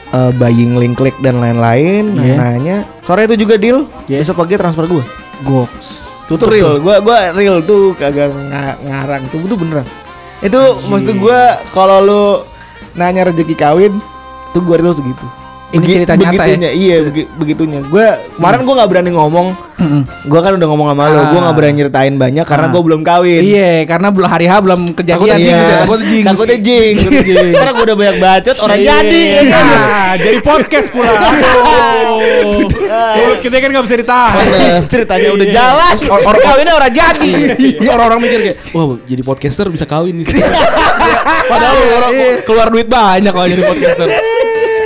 eh, 0.09 0.31
buying 0.33 0.77
link 0.77 0.95
klik 0.95 1.17
dan 1.19 1.39
lain-lain 1.39 2.15
Iya. 2.15 2.35
nanya 2.37 2.77
sore 3.01 3.25
itu 3.25 3.37
juga 3.39 3.57
deal 3.57 3.85
Yes. 4.07 4.25
besok 4.25 4.45
pagi 4.45 4.55
transfer 4.55 4.87
gue 4.87 5.05
Goks. 5.43 6.09
itu 6.27 6.35
tuh 6.35 6.49
real 6.49 6.81
gua 6.81 6.99
gua 6.99 7.31
real 7.31 7.63
tuh 7.63 7.95
kagak 7.95 8.33
nga- 8.51 8.75
ngarang 8.81 9.29
tuh 9.29 9.39
itu 9.41 9.55
beneran 9.55 9.87
itu 10.41 10.59
maksud 10.87 11.15
gua 11.17 11.41
kalau 11.71 11.99
lu 12.01 12.25
nanya 12.93 13.31
rezeki 13.31 13.55
kawin 13.55 13.95
tuh 14.51 14.59
gua 14.61 14.77
real 14.77 14.91
segitu 14.91 15.23
Ini 15.67 15.83
Begi- 15.83 15.95
cerita 15.99 16.15
nyata 16.15 16.31
ya? 16.31 16.39
begitunya, 16.39 16.71
Iya, 16.71 16.97
begi- 17.03 17.29
begitunya. 17.35 17.81
Gue 17.83 18.07
kemarin 18.39 18.63
gue 18.63 18.75
nggak 18.79 18.87
berani 18.87 19.11
ngomong. 19.11 19.47
Gue 20.25 20.41
kan 20.41 20.55
udah 20.55 20.69
ngomong 20.71 20.87
sama 20.89 21.05
lo, 21.07 21.21
gue 21.27 21.41
nggak 21.43 21.53
berani 21.53 21.75
nyeritain 21.75 22.15
banyak 22.15 22.47
karena 22.47 22.67
gue 22.71 22.81
belum 22.81 23.01
kawin. 23.03 23.43
Iya, 23.43 23.83
karena 23.85 24.09
belum 24.09 24.25
hari 24.25 24.47
H 24.47 24.63
belum 24.63 24.81
kejadian. 24.95 25.19
Takutnya 25.19 25.37
jinx 25.37 25.59
ya, 25.59 25.67
Iya, 25.67 25.77
takutnya 25.77 26.07
jinx. 26.07 26.27
takutnya 26.31 26.59
jinx. 26.63 26.97
Karena 27.53 27.71
gue 27.75 27.85
udah 27.85 27.97
banyak 27.99 28.17
bacot, 28.17 28.57
orang 28.63 28.79
Iya. 28.79 28.89
jadi. 28.95 29.23
ya? 29.27 29.41
Nah, 29.43 30.13
jadi 30.25 30.39
podcast 30.41 30.87
pula. 30.89 31.13
Aduh. 31.13 32.69
Mulut 33.19 33.39
kita 33.43 33.57
kan 33.59 33.69
nggak 33.69 33.85
bisa 33.85 33.97
ditahan. 33.99 34.45
Ceritanya 34.93 35.29
udah 35.35 35.47
jalan. 35.51 35.95
Or- 36.09 36.25
or- 36.25 36.41
kawinnya 36.41 36.75
orang 36.75 36.93
jadi. 36.95 37.31
Orang-orang 37.85 38.19
mikir 38.23 38.39
kayak, 38.45 38.57
wah 38.71 38.97
jadi 39.03 39.23
podcaster 39.23 39.67
bisa 39.67 39.83
kawin 39.85 40.23
nih. 40.23 40.27
Padahal 41.45 41.77
orang 41.93 42.13
keluar 42.47 42.71
duit 42.71 42.87
banyak 42.87 43.29
kalau 43.29 43.45
jadi 43.45 43.63
podcaster. 43.63 44.07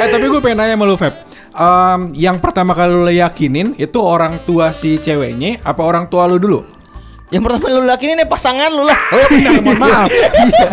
Eh 0.00 0.08
tapi 0.08 0.32
gue 0.32 0.40
pengen 0.40 0.64
nanya 0.64 0.74
sama 0.80 0.84
lu 0.88 0.96
Feb. 0.96 1.14
Em, 1.50 2.00
yang 2.16 2.40
pertama 2.40 2.72
kali 2.72 2.94
lu 2.94 3.12
yakinin 3.12 3.76
itu 3.76 4.00
orang 4.00 4.40
tua 4.48 4.72
si 4.72 4.96
ceweknya 4.96 5.60
apa 5.60 5.84
orang 5.84 6.08
tua 6.08 6.24
lu 6.24 6.40
dulu? 6.40 6.64
Yang 7.30 7.42
pertama 7.46 7.66
lu 7.70 7.82
laki 7.86 8.04
ini 8.06 8.26
pasangan 8.26 8.70
lu 8.70 8.82
lah. 8.82 8.98
Oh 9.14 9.26
benar, 9.30 9.62
mohon 9.62 9.78
maaf. 9.78 10.08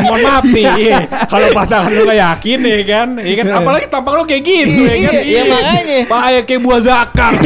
mohon 0.02 0.20
maaf 0.26 0.43
nih. 0.46 0.65
iya. 0.84 0.98
Kalau 1.30 1.48
pasangan 1.54 1.89
lu 1.89 2.02
gak 2.04 2.17
yakin 2.17 2.60
ya 2.60 2.80
kan, 2.84 3.08
ya 3.22 3.34
kan. 3.38 3.46
Apalagi 3.62 3.86
tampang 3.88 4.13
lu 4.17 4.24
kayak 4.26 4.41
gitu 4.41 4.82
ya 4.82 4.96
kan. 4.98 5.13
Iya, 5.22 5.41
makanya. 5.46 6.00
Bahaya 6.10 6.39
kayak 6.41 6.62
buah 6.62 6.82
zakar. 6.82 7.32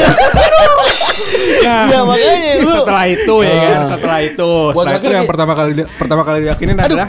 Iya, 1.62 2.00
makanya 2.04 2.41
lu- 2.60 2.74
Setelah 2.74 3.06
itu 3.08 3.36
ya 3.43 3.54
kan, 3.56 3.82
setelah 3.93 4.19
itu, 4.19 4.52
setelah 4.74 4.93
itu 4.97 5.08
yang 5.08 5.28
pertama 5.30 5.54
kali 5.54 5.71
pertama 5.95 6.21
kali 6.26 6.38
diyakinin 6.43 6.76
adalah 6.76 7.08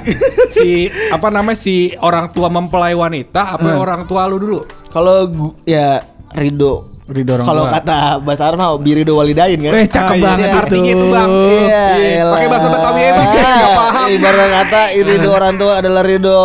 si 0.53 0.69
apa 1.09 1.29
namanya 1.33 1.59
si 1.59 1.77
orang 1.99 2.31
tua 2.31 2.53
mempelai 2.53 2.93
wanita 2.93 3.57
apa 3.57 3.75
orang 3.75 4.05
tua 4.05 4.29
lu 4.29 4.37
dulu? 4.39 4.61
Kalau 4.93 5.27
ya 5.65 6.05
Rido. 6.33 6.92
Ridho 7.03 7.35
orang 7.35 7.43
Kalau 7.45 7.65
kata 7.67 7.97
bahasa 8.23 8.43
Arab 8.47 8.59
mah 8.59 8.71
Birido 8.79 9.19
Walidain 9.19 9.59
kan. 9.59 9.73
Eh, 9.75 9.87
cakep 9.87 10.07
Ah, 10.07 10.15
iya, 10.15 10.23
banget 10.23 10.39
iya, 10.39 10.47
itu. 10.49 10.61
artinya 10.63 10.91
itu, 10.91 11.07
Bang. 11.11 11.31
Iya, 11.35 11.85
Iya, 11.99 12.23
pakai 12.31 12.47
bahasa 12.47 12.69
Betawi 12.71 13.01
aja, 13.03 13.13
Bang. 13.13 13.29
Nggak 13.33 13.73
paham. 13.75 14.07
Ibarat 14.09 14.49
kata 14.55 14.81
ridho 15.03 15.31
orang 15.39 15.55
tua 15.59 15.73
adalah 15.83 16.03
ridho 16.07 16.39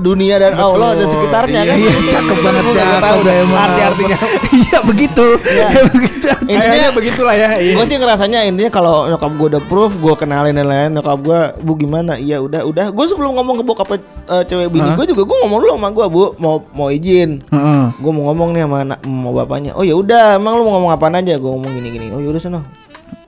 dunia 0.00 0.36
dan 0.40 0.52
Allah 0.58 0.98
dan 0.98 1.06
sekitarnya 1.10 1.60
kan. 1.66 1.76
Iya, 1.76 1.92
cakep 2.10 2.38
banget 2.42 2.64
cakep 2.74 3.00
tahu 3.00 3.18
dah 3.22 3.34
emang. 3.34 3.58
arti-artinya. 3.58 4.16
Iya, 4.54 4.78
begitu. 4.82 5.26
Iya. 5.44 5.66
Ya, 5.70 5.82
begitu. 5.90 6.26
Intinya 6.48 6.88
begitulah 6.94 7.34
ya. 7.34 7.50
Iya. 7.58 7.74
Gue 7.76 7.84
sih 7.86 7.96
ngerasanya 7.98 8.38
intinya 8.48 8.70
kalau 8.72 9.06
nyokap 9.10 9.32
gue 9.34 9.46
udah 9.56 9.62
proof, 9.66 9.92
gue 9.98 10.14
kenalin 10.14 10.54
dan 10.54 10.66
lain 10.66 10.90
nyokap 10.94 11.18
gue, 11.20 11.40
bu 11.62 11.72
gimana? 11.78 12.16
Iya 12.18 12.40
udah 12.42 12.62
udah. 12.66 12.86
Gue 12.90 13.04
sebelum 13.08 13.34
ngomong 13.36 13.60
ke 13.60 13.64
bokap 13.64 13.88
eh, 13.94 14.00
cewek 14.46 14.68
bini 14.72 14.88
gue 14.94 15.06
juga 15.10 15.22
gue 15.26 15.36
ngomong 15.46 15.58
dulu 15.60 15.72
sama 15.76 15.88
gue 15.90 16.06
bu 16.10 16.22
mau 16.38 16.62
mau 16.72 16.88
izin. 16.88 17.42
Heeh. 17.50 17.84
Gue 17.98 18.12
mau 18.12 18.30
ngomong 18.32 18.54
nih 18.54 18.62
sama 18.64 18.76
anak 18.84 18.98
mau 19.04 19.32
bapaknya. 19.34 19.72
Oh 19.74 19.84
ya 19.86 19.94
udah, 19.96 20.38
emang 20.38 20.58
lu 20.60 20.62
mau 20.66 20.78
ngomong 20.78 20.92
apaan 20.94 21.18
aja? 21.18 21.36
Gue 21.36 21.50
ngomong 21.50 21.72
gini 21.74 21.88
gini. 21.92 22.06
Oh 22.14 22.20
ya 22.20 22.30
udah 22.30 22.42
sana. 22.42 22.83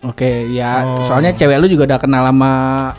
Oke, 0.07 0.47
ya 0.49 1.03
soalnya 1.03 1.35
cewek 1.35 1.59
lu 1.59 1.67
juga 1.67 1.85
udah 1.85 1.99
kenal 1.99 2.23
sama 2.23 2.53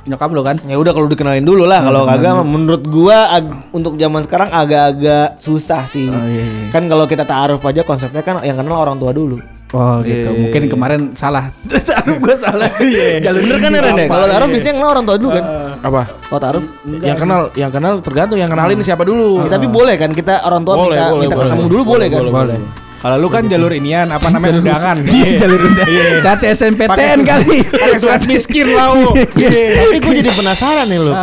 nyokap 0.04 0.30
lu 0.30 0.44
kan? 0.44 0.60
Ya 0.68 0.76
udah 0.76 0.92
kalau 0.92 1.08
dikenalin 1.08 1.42
dulu 1.42 1.64
lah. 1.64 1.80
Kalau 1.80 2.04
kagak 2.04 2.36
mah 2.36 2.44
menurut 2.44 2.84
gua 2.84 3.32
ag- 3.32 3.72
untuk 3.72 3.96
zaman 3.96 4.22
sekarang 4.22 4.52
agak-agak 4.52 5.40
susah 5.40 5.88
sih. 5.88 6.08
Oh, 6.08 6.20
iya, 6.22 6.44
iya. 6.44 6.68
Kan 6.68 6.86
kalau 6.86 7.08
kita 7.08 7.24
taaruf 7.24 7.64
aja 7.64 7.82
konsepnya 7.82 8.20
kan 8.20 8.44
yang 8.44 8.60
kenal 8.60 8.76
orang 8.76 9.00
tua 9.00 9.16
dulu. 9.16 9.40
Oh 9.68 10.00
gitu. 10.00 10.32
Mungkin 10.32 10.62
kemarin 10.68 11.02
salah. 11.12 11.52
Taruh 11.88 12.20
gue 12.20 12.36
salah. 12.36 12.72
Jalur 13.24 13.40
Bener 13.42 13.60
kan 13.60 13.72
Ren 13.74 13.96
ya? 14.00 14.08
Kalau 14.08 14.26
taaruf 14.26 14.48
biasanya 14.48 14.74
kenal 14.76 14.90
orang 14.92 15.06
tua 15.06 15.16
dulu 15.20 15.30
kan. 15.32 15.44
Apa? 15.84 16.02
Kalau 16.28 16.40
taaruf. 16.40 16.64
Yang 16.88 17.18
kenal, 17.20 17.40
yang 17.52 17.72
kenal 17.72 17.94
tergantung 18.00 18.40
yang 18.40 18.48
kenalin 18.48 18.80
siapa 18.80 19.04
dulu. 19.04 19.44
Ya, 19.44 19.52
tapi 19.52 19.68
boleh 19.68 19.96
kan 19.96 20.12
kita 20.12 20.44
orang 20.44 20.64
tua 20.64 20.76
Boleh, 20.76 20.96
minta, 20.96 21.12
boleh, 21.12 21.22
minta 21.24 21.36
boleh. 21.36 21.52
ketemu 21.52 21.66
dulu 21.68 21.84
boleh, 21.84 22.08
kan? 22.08 22.22
Boleh. 22.28 22.58
Kalau 22.98 23.16
lu 23.22 23.30
kan 23.30 23.46
jalur 23.46 23.70
inian 23.70 24.10
apa 24.10 24.28
namanya 24.34 24.58
undangan. 24.58 24.98
Iya, 25.06 25.46
jalur 25.46 25.62
undangan. 25.70 25.94
Iya. 25.94 26.54
SNPTN 26.58 26.90
Pakai 26.90 27.18
kali. 27.22 27.58
Pakai 27.66 28.00
surat 28.02 28.22
miskin 28.26 28.68
lau. 28.74 29.14
Tapi 29.78 29.98
gue 30.02 30.14
jadi 30.24 30.32
penasaran 30.34 30.86
nih 30.90 31.00
lo. 31.02 31.14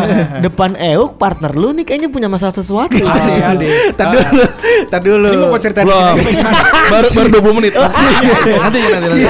Depan 0.45 0.71
Euk 0.79 1.19
partner 1.19 1.53
lu 1.57 1.75
nih 1.75 1.85
kayaknya 1.87 2.09
punya 2.13 2.29
masalah 2.31 2.55
sesuatu. 2.55 2.95
Tar 3.99 4.07
dulu. 4.07 4.45
Tar 4.91 5.03
dulu. 5.03 5.29
Ini 5.31 5.39
mau 5.43 5.59
Belum. 5.59 6.17
baru 6.93 7.09
baru 7.11 7.29
20 7.43 7.59
menit. 7.59 7.73
nanti 7.75 8.79
nanti 8.79 9.07
nanti. 9.11 9.23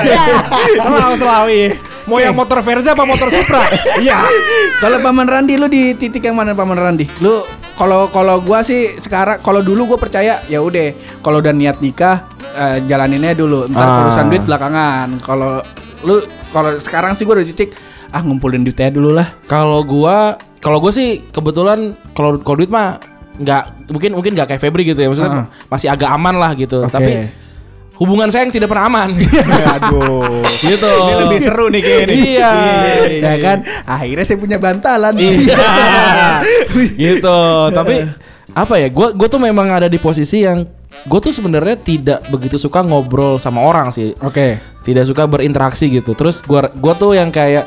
Selalu 0.77 1.15
selalu 1.17 1.49
iya. 1.51 1.71
Mau 2.05 2.21
yang 2.21 2.37
motor 2.37 2.61
Verza 2.61 2.93
apa 2.93 3.09
motor 3.09 3.33
Supra? 3.33 3.65
Iya. 3.97 4.21
Kalau 4.77 5.01
Paman 5.01 5.25
Randi 5.25 5.57
lu 5.57 5.73
di 5.73 5.97
titik 5.97 6.21
yang 6.21 6.37
mana 6.37 6.53
Paman 6.53 6.77
Randi? 6.77 7.09
Lu 7.25 7.49
kalau 7.81 8.13
kalau 8.13 8.45
gua 8.45 8.61
sih 8.61 9.01
sekarang 9.01 9.41
kalau 9.41 9.65
dulu 9.65 9.97
gue 9.97 9.99
percaya 9.99 10.45
ya 10.47 10.61
udah 10.61 10.93
kalau 11.25 11.41
udah 11.41 11.51
niat 11.57 11.81
nikah 11.81 12.34
eh, 12.55 12.79
jalaninnya 12.85 13.35
dulu 13.35 13.67
ntar 13.67 13.85
Ah. 13.85 13.99
urusan 14.07 14.27
duit 14.29 14.43
belakangan. 14.43 15.19
Kalau 15.19 15.59
lu 16.03 16.23
kalau 16.49 16.71
sekarang 16.79 17.13
sih 17.13 17.27
gue 17.27 17.35
udah 17.35 17.45
titik 17.45 17.75
ah 18.09 18.23
ngumpulin 18.23 18.63
duitnya 18.63 18.89
dulu 18.89 19.11
lah. 19.11 19.35
Kalau 19.45 19.83
gua, 19.83 20.39
kalau 20.59 20.79
gua 20.79 20.95
sih 20.95 21.27
kebetulan 21.29 21.93
kalau 22.15 22.39
kalau 22.39 22.57
duit 22.57 22.71
mah 22.71 23.03
nggak 23.35 23.91
mungkin 23.91 24.15
mungkin 24.15 24.33
nggak 24.33 24.47
kayak 24.47 24.63
Febri 24.63 24.87
gitu 24.87 25.03
ya 25.03 25.11
maksudnya 25.11 25.51
masih 25.67 25.91
agak 25.91 26.07
aman 26.09 26.39
lah 26.39 26.55
gitu. 26.55 26.87
Oke. 26.87 26.95
Tapi 26.95 27.13
hubungan 27.95 28.31
saya 28.31 28.47
yang 28.47 28.55
tidak 28.55 28.71
pernah 28.71 28.87
aman. 28.87 29.11
Aduh. 29.75 30.43
gitu. 30.47 30.87
Ini 30.87 31.15
lebih 31.27 31.41
seru 31.43 31.67
nih 31.71 31.83
kayaknya. 31.83 32.07
nih. 32.07 32.19
Iya. 32.23 32.53
ya 33.19 33.35
kan 33.43 33.59
akhirnya 33.83 34.25
saya 34.25 34.39
punya 34.39 34.59
bantalan. 34.63 35.15
Iya. 35.19 35.59
gitu. 37.03 37.41
Tapi 37.75 37.95
apa 38.55 38.75
ya? 38.79 38.89
Gue 38.91 39.11
gue 39.15 39.27
tuh 39.27 39.43
memang 39.43 39.67
ada 39.67 39.91
di 39.91 39.99
posisi 39.99 40.47
yang 40.47 40.63
gue 41.03 41.19
tuh 41.21 41.33
sebenarnya 41.35 41.77
tidak 41.77 42.25
begitu 42.31 42.57
suka 42.57 42.81
ngobrol 42.81 43.37
sama 43.37 43.61
orang 43.61 43.91
sih. 43.91 44.15
Oke. 44.23 44.57
Tidak 44.85 45.05
suka 45.05 45.25
berinteraksi 45.25 45.89
gitu. 45.89 46.13
Terus 46.13 46.45
gua 46.45 46.69
gua 46.77 46.93
tuh 46.95 47.17
yang 47.17 47.33
kayak 47.33 47.67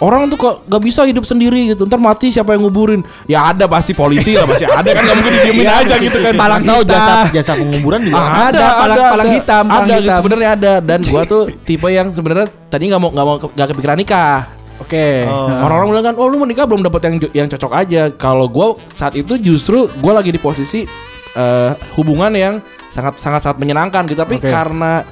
Orang 0.00 0.32
tuh 0.32 0.40
kok 0.40 0.64
gak 0.64 0.80
bisa 0.80 1.04
hidup 1.04 1.28
sendiri 1.28 1.76
gitu 1.76 1.84
Ntar 1.84 2.00
mati 2.00 2.32
siapa 2.32 2.56
yang 2.56 2.64
nguburin 2.64 3.04
Ya 3.28 3.52
ada 3.52 3.68
pasti 3.68 3.92
polisi 3.92 4.32
lah 4.32 4.48
Pasti 4.48 4.64
ada 4.64 4.96
kan 4.96 5.04
Gak 5.04 5.12
mungkin 5.12 5.32
didiemin 5.36 5.68
aja 5.68 6.00
gitu 6.00 6.16
kan 6.24 6.32
Palang 6.40 6.64
tahu 6.64 6.80
jasa 6.88 7.28
jasa 7.28 7.52
penguburan 7.52 8.08
juga. 8.08 8.16
Ah, 8.16 8.48
ada, 8.48 8.64
palang- 8.80 8.96
palang 9.12 9.28
hitam, 9.28 9.64
palang 9.68 9.84
ada 9.84 9.92
gitu, 9.92 10.00
hitam. 10.00 10.16
sebenarnya 10.24 10.48
ada 10.56 10.72
dan 10.80 11.00
gua 11.04 11.22
tuh 11.28 11.52
tipe 11.68 11.84
yang 11.92 12.08
sebenarnya 12.16 12.48
tadi 12.72 12.88
nggak 12.88 12.96
mau 12.96 13.10
nggak 13.12 13.26
mau 13.28 13.36
nggak 13.52 13.68
kepikiran 13.76 13.96
nikah 14.00 14.48
Oke. 14.80 15.28
Orang-orang 15.60 15.88
bilang 15.92 16.06
kan, 16.08 16.14
oh 16.16 16.24
lu 16.32 16.40
menikah 16.40 16.64
belum 16.64 16.80
dapat 16.80 17.00
yang 17.04 17.14
yang 17.36 17.48
cocok 17.52 17.72
aja. 17.76 18.08
Kalau 18.16 18.48
gue 18.48 18.80
saat 18.88 19.12
itu 19.12 19.36
justru 19.36 19.92
gue 19.92 20.12
lagi 20.16 20.32
di 20.32 20.40
posisi 20.40 20.88
eh, 21.32 21.70
hubungan 21.94 22.32
yang 22.32 22.54
sangat 22.88 23.18
sangat 23.18 23.40
sangat 23.42 23.58
menyenangkan 23.58 24.06
gitu. 24.06 24.18
Tapi 24.18 24.38
Oke. 24.38 24.48
karena 24.48 25.02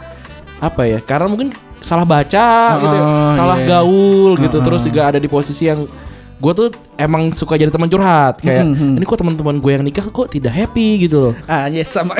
apa 0.59 0.83
ya? 0.85 0.99
Karena 0.99 1.27
mungkin 1.27 1.55
salah 1.79 2.03
baca 2.03 2.47
gitu, 2.77 2.95
ya, 2.95 3.03
Oh, 3.03 3.33
salah 3.35 3.59
iya. 3.63 3.67
gaul 3.69 4.33
gitu. 4.37 4.59
Terus 4.59 4.83
juga 4.83 5.03
ada 5.09 5.19
di 5.19 5.31
posisi 5.31 5.71
yang 5.71 5.87
gue 6.39 6.53
tuh 6.55 6.71
emang 6.95 7.31
suka 7.31 7.55
jadi 7.55 7.71
teman 7.71 7.87
curhat. 7.87 8.39
Kayak 8.39 8.67
Mhm. 8.67 8.99
ini 8.99 9.05
kok 9.07 9.19
teman-teman 9.19 9.59
gue 9.59 9.73
yang 9.75 9.83
nikah 9.83 10.07
kok 10.07 10.27
tidak 10.29 10.55
happy 10.55 11.07
gitu 11.07 11.31
loh. 11.31 11.35
Ah, 11.47 11.67
yes 11.67 11.91
sama. 11.91 12.15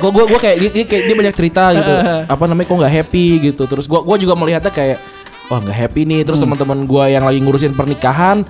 gue 0.00 0.08
gue 0.08 0.24
gue 0.32 0.40
kayak 0.40 0.56
dia, 0.56 0.70
dia 0.72 0.84
kayak 0.88 1.02
dia 1.04 1.16
banyak 1.16 1.34
cerita 1.36 1.76
gitu 1.76 1.92
apa 2.32 2.44
namanya 2.48 2.72
kok 2.72 2.78
nggak 2.80 2.94
happy 3.04 3.26
gitu 3.52 3.68
terus 3.68 3.84
gue 3.84 4.00
gue 4.00 4.16
juga 4.16 4.32
melihatnya 4.32 4.72
kayak 4.72 4.96
wah 5.50 5.58
nggak 5.58 5.74
happy 5.76 6.02
nih. 6.04 6.20
Terus 6.22 6.38
teman-teman 6.38 6.78
gue 6.80 7.04
yang 7.08 7.20
lagi 7.20 7.38
ngurusin 7.38 7.74
pernikahan 7.74 8.46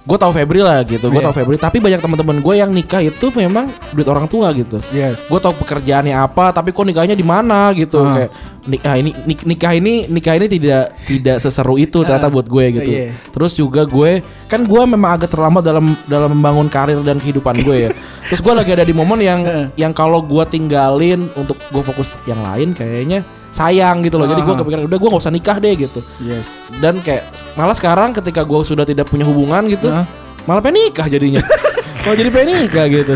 gue 0.00 0.16
tahu 0.16 0.32
Febri 0.32 0.60
lah 0.60 0.80
gitu 0.82 1.02
gue 1.04 1.16
Iya. 1.16 1.26
tahu 1.26 1.34
Febri. 1.34 1.56
Tapi 1.56 1.78
banyak 1.78 1.98
teman-teman 1.98 2.38
gue 2.38 2.54
yang 2.54 2.70
nikah 2.70 3.02
itu 3.02 3.28
memang 3.32 3.66
duit 3.90 4.06
orang 4.06 4.24
tua 4.24 4.48
gitu. 4.52 4.78
Yes. 4.90 5.18
gue 5.20 5.40
tahu 5.40 5.52
pekerjaannya 5.56 6.14
apa 6.14 6.50
tapi 6.50 6.70
kok 6.70 6.82
nikahnya 6.82 7.12
di 7.12 7.22
mana 7.22 7.74
gitu. 7.74 7.98
Ah. 7.98 8.14
kayak 8.16 8.30
nikah 8.64 8.94
ini 8.96 9.10
nik- 9.24 9.44
nikah 9.44 9.72
ini 9.72 9.94
nikah 10.08 10.34
ini 10.34 10.46
tidak 10.48 10.84
tidak 11.02 11.36
seseru 11.36 11.76
itu 11.76 12.00
ternyata 12.00 12.28
buat 12.28 12.46
gue 12.46 12.64
gitu. 12.74 12.90
Iya. 12.90 13.12
terus 13.28 13.52
juga 13.52 13.82
gue 13.84 14.22
kan 14.46 14.62
gue 14.62 14.82
memang 14.86 15.10
agak 15.12 15.28
terlambat 15.28 15.60
dalam 15.60 15.98
dalam 16.06 16.30
membangun 16.30 16.68
karir 16.68 17.02
dan 17.02 17.18
kehidupan 17.18 17.58
gue 17.60 17.76
ya. 17.80 17.90
Terus 18.24 18.40
gue 18.40 18.54
lagi 18.54 18.72
ada 18.72 18.82
di 18.82 18.92
momen 18.92 19.20
yang 19.20 19.40
yang 19.74 19.92
kalau 19.92 20.18
gue 20.18 20.40
tinggalin 20.48 21.28
untuk 21.34 21.60
gue 21.66 21.82
fokus 21.82 22.16
yang 22.24 22.40
lain 22.40 22.72
kayaknya 22.72 23.20
sayang 23.54 24.02
gitu 24.02 24.18
loh. 24.18 24.26
Jadi 24.26 24.42
gue 24.42 24.54
kepikiran 24.58 24.82
udah 24.90 24.98
gue 24.98 25.08
nggak 25.14 25.22
usah 25.22 25.34
nikah 25.34 25.56
deh 25.62 25.74
gitu. 25.78 26.00
Yes. 26.18 26.50
dan 26.82 26.98
kayak 26.98 27.30
malah 27.54 27.76
sekarang 27.78 28.10
ketika 28.10 28.42
gue 28.42 28.60
sudah 28.66 28.82
tidak 28.82 29.06
punya 29.06 29.22
hubungan 29.22 29.62
gitu 29.70 29.86
Hah? 29.94 30.02
malah 30.44 30.58
pengen 30.58 30.90
nikah 30.90 31.06
jadinya. 31.06 31.38
Kalau 32.02 32.18
jadi 32.18 32.28
pengen 32.34 32.66
nikah 32.66 32.84
gitu 32.90 33.14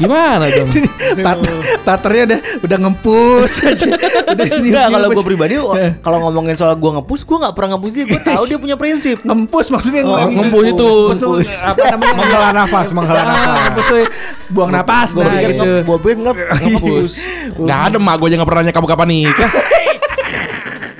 gimana 0.00 0.48
dong 0.48 0.68
Partnernya 1.82 2.24
udah 2.26 2.40
udah 2.62 2.78
ngempus 2.80 3.52
aja. 3.62 3.86
Udah 4.30 4.46
kalau 4.86 5.08
gue 5.08 5.12
ngempus. 5.12 5.24
pribadi 5.24 5.54
o- 5.56 5.74
kalau 6.00 6.18
ngomongin 6.22 6.54
soal 6.54 6.72
gue 6.72 6.90
ngepus, 6.92 7.20
gue 7.22 7.36
nggak 7.36 7.52
pernah 7.52 7.76
ngepus 7.76 7.90
dia. 7.90 8.04
Gue 8.06 8.20
tahu 8.22 8.42
dia 8.46 8.56
punya 8.56 8.76
prinsip. 8.76 9.20
ngempus 9.20 9.66
maksudnya 9.68 10.00
Oh, 10.02 10.16
ngempus. 10.16 10.34
ngempus 10.36 10.64
itu. 10.66 10.90
Ngempus. 11.12 11.48
Apa 11.62 11.82
namanya? 11.90 12.14
Menghela 12.16 12.48
nafas, 12.52 12.88
menghela 12.90 13.18
Ah, 13.18 13.26
nafas. 13.26 13.60
ngempus 13.66 13.86
buang 14.48 14.70
napas 14.70 15.08
Gue 15.12 15.20
nah 15.20 15.32
pikir 15.32 15.50
gitu. 15.52 15.70
gue 15.84 15.96
pikir 16.00 16.16
nge- 16.16 16.48
ngepus. 16.64 17.10
Nggak 17.56 17.80
ada 17.84 17.98
mak 17.98 18.14
gue 18.16 18.26
aja 18.26 18.36
nggak 18.36 18.48
pernah 18.48 18.62
nanya 18.62 18.72
kamu 18.72 18.86
kapan 18.88 19.08
nikah. 19.10 19.50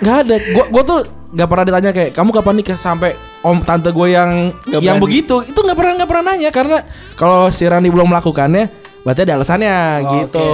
Nggak 0.00 0.16
ada. 0.18 0.34
Gue 0.40 0.64
gue 0.66 0.82
tuh 0.82 1.00
nggak 1.30 1.46
pernah 1.46 1.64
ditanya 1.64 1.90
kayak 1.92 2.10
kamu 2.10 2.30
kapan 2.32 2.54
nikah 2.56 2.74
sampai 2.74 3.10
om 3.40 3.58
tante 3.60 3.88
gue 3.88 4.06
yang 4.08 4.50
Nggak 4.50 4.80
yang 4.80 4.98
berani. 4.98 5.04
begitu 5.06 5.36
itu 5.42 5.54
nggak 5.56 5.72
pernah 5.74 5.92
nggak 5.94 6.10
pernah 6.10 6.24
nanya 6.26 6.50
karena 6.50 6.78
kalau 7.14 7.48
si 7.48 7.62
Rani 7.62 7.86
belum 7.86 8.08
melakukannya 8.08 8.79
Berarti 9.00 9.20
ada 9.24 9.34
alasannya 9.36 9.76
gitu. 10.18 10.50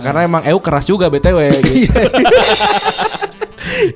Karena 0.00 0.20
emang 0.22 0.42
EU 0.44 0.60
keras 0.60 0.84
juga 0.84 1.08
BTW 1.08 1.38
gitu. 1.64 1.92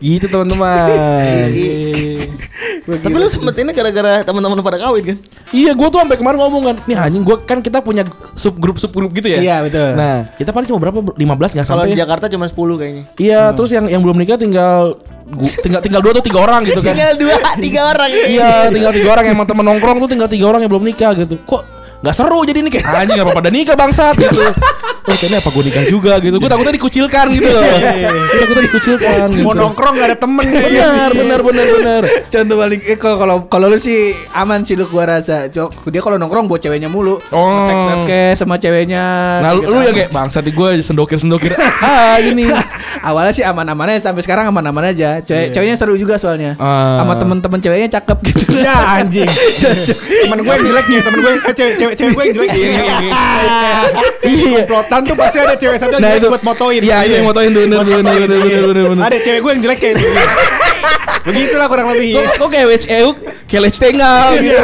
gitu 0.00 0.26
teman-teman. 0.26 1.48
Tapi 2.90 3.14
lu 3.14 3.28
sempet 3.28 3.54
ini 3.56 3.70
gara-gara 3.70 4.24
teman-teman 4.24 4.58
pada 4.60 4.78
kawin 4.78 5.14
kan? 5.14 5.16
Iya, 5.50 5.72
gue 5.72 5.88
tuh 5.88 6.00
sampai 6.00 6.16
kemarin 6.16 6.38
ngomong 6.38 6.62
kan, 6.64 6.76
nih 6.84 6.96
anjing 6.96 7.22
gue 7.22 7.36
kan 7.44 7.58
kita 7.58 7.78
punya 7.80 8.02
subgrup 8.34 8.76
subgrup 8.76 9.12
gitu 9.12 9.30
ya. 9.30 9.38
Iya, 9.38 9.56
betul. 9.62 9.88
Nah, 9.94 10.32
kita 10.34 10.50
paling 10.50 10.66
cuma 10.66 10.78
berapa? 10.80 10.98
15 11.14 11.20
nggak 11.20 11.66
Kalau 11.66 11.82
sampai. 11.82 11.90
di 11.90 11.94
ya? 11.94 12.02
Jakarta 12.02 12.26
cuma 12.26 12.44
10 12.46 12.56
kayaknya. 12.76 13.04
Iya, 13.16 13.42
terus 13.52 13.70
yang 13.70 13.86
yang 13.86 14.00
belum 14.00 14.16
nikah 14.16 14.36
tinggal 14.36 14.96
gu- 15.28 15.58
tinggal 15.60 15.80
tinggal 15.80 16.00
dua 16.02 16.12
atau 16.18 16.24
tiga 16.24 16.40
orang 16.40 16.60
gitu 16.66 16.80
kan. 16.82 16.94
Tinggal 16.94 17.14
dua, 17.16 17.36
tiga 17.58 17.80
orang. 17.88 18.08
Iya, 18.10 18.50
tinggal 18.68 18.92
tiga 18.92 19.08
orang 19.12 19.24
emang 19.28 19.46
temen 19.46 19.64
nongkrong 19.64 19.96
tuh 20.02 20.08
tinggal 20.08 20.28
tiga 20.28 20.44
orang 20.46 20.60
yang 20.60 20.70
belum 20.70 20.84
nikah 20.84 21.12
gitu. 21.14 21.38
Kok 21.42 21.62
nggak 22.00 22.14
seru 22.16 22.40
jadi 22.48 22.58
ini 22.64 22.70
kayak 22.72 22.86
anjing 22.88 23.20
apa 23.20 23.32
pada 23.36 23.50
nikah 23.52 23.76
bangsat 23.76 24.16
gitu. 24.16 24.40
Oh, 25.10 25.16
kayaknya 25.16 25.38
apa 25.42 25.48
gue 25.50 25.64
nikah 25.66 25.84
juga 25.88 26.12
gitu. 26.20 26.36
Gue 26.38 26.48
takutnya 26.48 26.74
dikucilkan 26.76 27.26
gitu 27.34 27.48
loh. 27.50 27.62
Gue 27.64 28.38
takutnya 28.40 28.64
dikucilkan 28.68 29.26
gitu. 29.32 29.44
Mau 29.44 29.54
nongkrong 29.56 29.94
gak 29.98 30.08
ada 30.12 30.16
temen 30.16 30.44
Benar, 30.44 31.10
benar, 31.12 31.40
benar, 31.42 31.66
benar. 31.76 32.02
Contoh 32.30 32.56
paling 32.56 32.80
eh, 32.84 32.98
kalau 33.00 33.36
kalau 33.50 33.66
lu 33.68 33.78
sih 33.80 34.14
aman 34.32 34.62
sih 34.62 34.78
lu 34.78 34.86
gua 34.86 35.18
rasa. 35.18 35.50
Cok, 35.50 35.90
dia 35.90 36.00
kalau 36.04 36.16
nongkrong 36.20 36.46
buat 36.46 36.60
ceweknya 36.62 36.88
mulu. 36.92 37.18
Oh. 37.32 38.06
Sama 38.36 38.56
ceweknya. 38.56 39.02
Nah, 39.42 39.50
lu, 39.56 39.60
gitu. 39.64 39.72
lu 39.74 39.78
yang 39.84 39.96
kayak 39.96 40.10
bangsat 40.14 40.44
gue 40.46 40.68
sendokir-sendokir. 40.80 41.52
Ah, 41.80 42.20
ini. 42.20 42.44
Awalnya 43.08 43.32
sih 43.32 43.40
aman-aman 43.40 43.96
aja 43.96 44.12
sampai 44.12 44.20
sekarang 44.20 44.52
aman-aman 44.52 44.92
aja. 44.92 45.24
Cewek 45.24 45.56
ceweknya 45.56 45.76
seru 45.80 45.96
juga 45.96 46.20
soalnya. 46.20 46.54
Ah. 46.60 47.00
Sama 47.00 47.16
temen-temen 47.16 47.58
ceweknya 47.58 47.88
cakep 47.98 48.18
gitu. 48.30 48.60
Ya 48.60 49.00
anjing 49.00 49.30
Temen 50.26 50.38
gue 50.44 50.52
yang 50.52 50.64
jelek 50.68 50.86
nih 50.90 51.00
Temen 51.00 51.18
gue 51.24 51.32
eh, 51.32 51.54
cewek, 51.56 51.89
cewek, 51.96 52.14
cewek 52.14 52.14
gue 52.14 52.24
yang 52.24 52.34
jelek 52.34 52.50
Iya 54.20 54.62
Komplotan 54.62 55.00
tuh 55.02 55.16
pasti 55.16 55.38
ada 55.40 55.54
cewek 55.54 55.76
satu 55.78 55.92
yang 55.96 56.02
Nah, 56.02 56.10
jelek 56.16 56.30
buat 56.30 56.44
motoin 56.44 56.80
Iya, 56.80 56.96
itu 57.04 57.14
yang 57.16 57.26
motoin 57.26 57.50
bener, 57.50 57.66
bener, 57.80 58.00
bener, 58.00 58.14
iya. 58.14 58.26
bener, 58.26 58.68
bener, 58.68 58.84
bener. 58.92 59.02
Ada 59.04 59.16
cewek 59.18 59.40
gue 59.40 59.50
yang 59.50 59.62
jelek 59.64 59.78
kayak 59.78 59.94
gitu 59.96 60.18
Begitulah 61.20 61.66
kurang 61.68 61.88
lebih 61.92 62.16
Kok, 62.16 62.22
ya 62.22 62.30
kok 62.34 62.48
kayak 62.48 62.66
WCU 62.70 63.08
kayak 63.50 63.62
lec 63.66 63.76
tengah 63.76 64.30
gitu. 64.38 64.62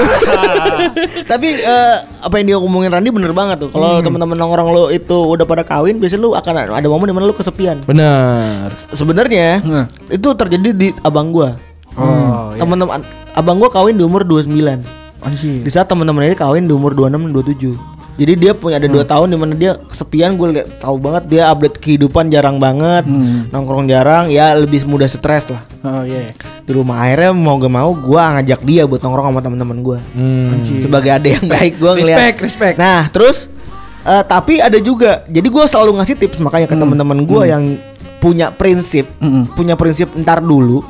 Tapi 1.27 1.49
eh, 1.59 1.97
apa 2.23 2.35
yang 2.39 2.47
dia 2.47 2.57
ngomongin 2.63 2.95
Randi 2.95 3.11
bener 3.11 3.35
banget 3.35 3.67
tuh. 3.67 3.71
Kalau 3.75 3.99
teman-teman 3.99 4.39
nongkrong 4.39 4.71
lu 4.71 4.85
itu 4.95 5.19
udah 5.27 5.43
pada 5.43 5.67
kawin, 5.67 5.99
biasanya 5.99 6.23
lu 6.23 6.31
akan 6.33 6.71
ada 6.71 6.87
momen 6.87 7.11
di 7.11 7.15
mana 7.19 7.27
lu 7.27 7.35
kesepian. 7.35 7.83
Benar. 7.83 8.71
Sebenarnya 8.95 9.59
Hmm. 9.59 9.85
itu 10.07 10.29
terjadi 10.39 10.71
di 10.71 10.89
abang 11.03 11.35
gua. 11.35 11.59
Oh, 11.99 12.55
Teman-teman 12.55 13.03
abang 13.35 13.59
gua 13.59 13.75
kawin 13.75 13.99
di 13.99 14.07
umur 14.07 14.23
29. 14.23 15.06
Anjir. 15.19 15.61
Di 15.61 15.71
saat 15.71 15.87
teman-teman 15.87 16.25
ini 16.25 16.35
kawin 16.35 16.65
di 16.65 16.73
umur 16.73 16.93
26 16.93 17.33
27. 17.33 17.97
Jadi 18.17 18.33
dia 18.35 18.53
punya 18.53 18.81
ada 18.81 18.89
dua 18.89 19.05
tahun 19.05 19.29
di 19.29 19.37
mana 19.37 19.53
dia 19.53 19.77
kesepian 19.77 20.35
gue 20.35 20.49
liat 20.51 20.81
tahu 20.81 20.97
banget 20.97 21.29
dia 21.29 21.43
update 21.47 21.77
kehidupan 21.77 22.33
jarang 22.33 22.57
banget 22.57 23.05
nongkrong 23.53 23.85
jarang 23.85 24.33
ya 24.33 24.57
lebih 24.57 24.89
mudah 24.89 25.05
stres 25.05 25.45
lah 25.47 25.61
Oh 25.85 26.01
iya. 26.01 26.33
di 26.65 26.73
rumah 26.73 26.97
akhirnya 26.99 27.37
mau 27.37 27.61
gak 27.61 27.69
mau 27.69 27.93
gue 27.93 28.17
ngajak 28.17 28.65
dia 28.65 28.83
buat 28.83 28.99
nongkrong 28.99 29.29
sama 29.29 29.41
teman-teman 29.43 29.79
gue 29.85 29.99
Hmm. 30.17 30.65
sebagai 30.81 31.13
adik 31.13 31.33
yang 31.35 31.47
baik 31.47 31.73
gue 31.77 31.91
ngeliat 31.93 32.17
Respect, 32.17 32.37
respect. 32.41 32.77
nah 32.81 33.05
terus 33.07 33.53
eh, 34.01 34.25
tapi 34.25 34.65
ada 34.65 34.81
juga 34.81 35.21
jadi 35.29 35.45
gue 35.45 35.65
selalu 35.67 36.01
ngasih 36.01 36.17
tips 36.17 36.41
makanya 36.41 36.67
ke 36.67 36.77
teman-teman 36.79 37.21
gue 37.21 37.43
yang 37.45 37.77
punya 38.17 38.49
prinsip 38.49 39.05
Mm-mm. 39.21 39.53
punya 39.53 39.77
prinsip 39.77 40.09
ntar 40.17 40.41
dulu 40.41 40.81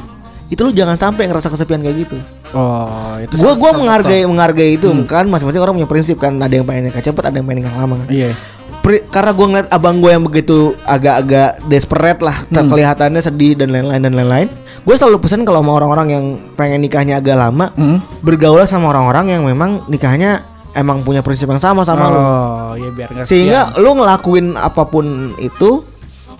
itu 0.46 0.62
lu 0.62 0.70
jangan 0.70 0.94
sampai 0.94 1.26
ngerasa 1.26 1.50
kesepian 1.50 1.82
kayak 1.82 2.06
gitu 2.06 2.16
Oh, 2.56 3.20
itu 3.20 3.36
gua 3.36 3.52
salah 3.52 3.76
menghargai 3.76 4.22
menghargai 4.24 4.70
itu 4.74 4.88
kan? 5.04 5.28
Masing-masing 5.28 5.60
orang 5.60 5.74
punya 5.76 5.88
prinsip 5.88 6.16
kan? 6.16 6.32
Ada 6.36 6.56
yang 6.56 6.64
pengen 6.64 6.88
nikah 6.88 7.04
cepet 7.04 7.22
ada 7.22 7.36
yang 7.36 7.44
pengen 7.44 7.60
nikah 7.60 7.74
lama 7.76 7.94
kan. 8.00 8.08
Iya. 8.08 8.32
Pri- 8.80 9.02
karena 9.04 9.34
gue 9.34 9.46
ngeliat 9.46 9.68
abang 9.68 9.98
gue 9.98 10.08
yang 10.08 10.22
begitu 10.22 10.56
agak-agak 10.86 11.58
desperate 11.66 12.22
lah 12.22 12.38
ter- 12.46 12.64
kelihatannya 12.64 13.18
sedih 13.18 13.52
dan 13.54 13.68
lain-lain 13.68 13.98
dan 14.00 14.14
lain-lain. 14.14 14.48
Gue 14.82 14.94
selalu 14.94 15.18
pesan 15.20 15.42
kalau 15.42 15.58
sama 15.58 15.74
orang-orang 15.74 16.06
yang 16.08 16.24
pengen 16.54 16.80
nikahnya 16.80 17.18
agak 17.18 17.34
lama 17.34 17.74
Hmm. 17.74 17.98
bergaul 18.22 18.62
sama 18.62 18.88
orang-orang 18.88 19.34
yang 19.34 19.42
memang 19.42 19.82
nikahnya 19.86 20.46
emang 20.70 21.02
punya 21.02 21.18
prinsip 21.18 21.48
yang 21.48 21.58
sama 21.58 21.82
sama 21.82 22.04
lo 22.06 22.18
Oh, 22.18 22.70
iya 22.76 22.92
biar 22.92 23.08
nggak 23.10 23.24
sehingga 23.24 23.74
lu 23.76 23.96
ngelakuin 23.96 24.54
apa 24.54 24.84
pun 24.84 25.32
itu 25.36 25.82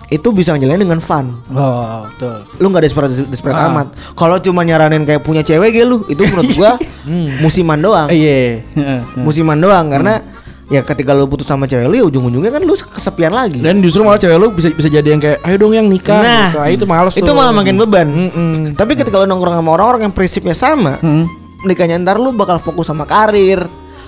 itu 0.07 0.27
bisa 0.29 0.51
ngejalanin 0.51 0.81
dengan 0.81 0.99
fun. 0.99 1.35
Oh, 1.49 2.07
betul. 2.07 2.47
lu 2.57 2.67
nggak 2.67 2.83
desperate 2.83 3.11
desperate 3.27 3.53
Ah. 3.53 3.67
amat 3.67 3.87
kalau 4.13 4.37
cuma 4.37 4.61
nyaranin 4.61 5.03
kayak 5.03 5.19
punya 5.19 5.41
cewek 5.41 5.73
gitu 5.73 5.85
lu 5.85 5.97
itu 6.05 6.23
menurut 6.23 6.51
gua 6.53 6.71
musiman 7.43 7.75
doang 7.77 8.07
Iya. 8.07 8.63
Heeh. 8.65 8.99
musiman 9.25 9.55
doang 9.55 9.87
karena 9.87 10.23
ya 10.67 10.79
ketika 10.81 11.11
lu 11.11 11.25
putus 11.25 11.43
sama 11.43 11.63
cewek 11.63 11.85
lu 11.85 11.95
ya 11.97 12.05
ujung-ujungnya 12.05 12.49
kan 12.49 12.59
lu 12.59 12.71
kesepian 12.73 13.31
lagi 13.31 13.59
Dan 13.59 13.79
justru 13.79 13.99
malah 14.01 14.15
cewek 14.17 14.35
lu 14.35 14.47
bisa 14.49 14.67
bisa 14.69 14.87
jadi 14.87 15.07
yang 15.09 15.19
kayak 15.19 15.39
ayo 15.41 15.55
dong 15.57 15.71
yang 15.71 15.87
nikah. 15.87 16.19
Nah, 16.19 16.47
gitu. 16.47 16.57
Ah, 16.57 16.67
itu 16.69 16.85
males 16.85 17.13
itu 17.13 17.23
tuh. 17.23 17.31
malah 17.33 17.51
makin 17.51 17.75
beban 17.77 18.07
Mm-mm. 18.07 18.55
tapi 18.73 18.93
ketika 18.93 19.15
lu 19.17 19.25
nongkrong 19.25 19.55
sama 19.55 19.69
orang-orang 19.73 20.01
yang 20.03 20.13
prinsipnya 20.13 20.51
sama 20.51 20.99
Hmm. 20.99 21.27
nikahnya 21.63 21.99
ntar 21.99 22.15
lu 22.15 22.31
bakal 22.31 22.57
fokus 22.57 22.85
sama 22.85 23.03
karir 23.03 23.63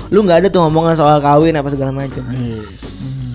lu 0.07 0.19
nggak 0.19 0.38
ada 0.38 0.47
tuh 0.47 0.59
ngomongan 0.62 0.95
soal 0.95 1.19
kawin 1.19 1.53
apa 1.53 1.67
segala 1.67 1.91
macam 1.91 2.23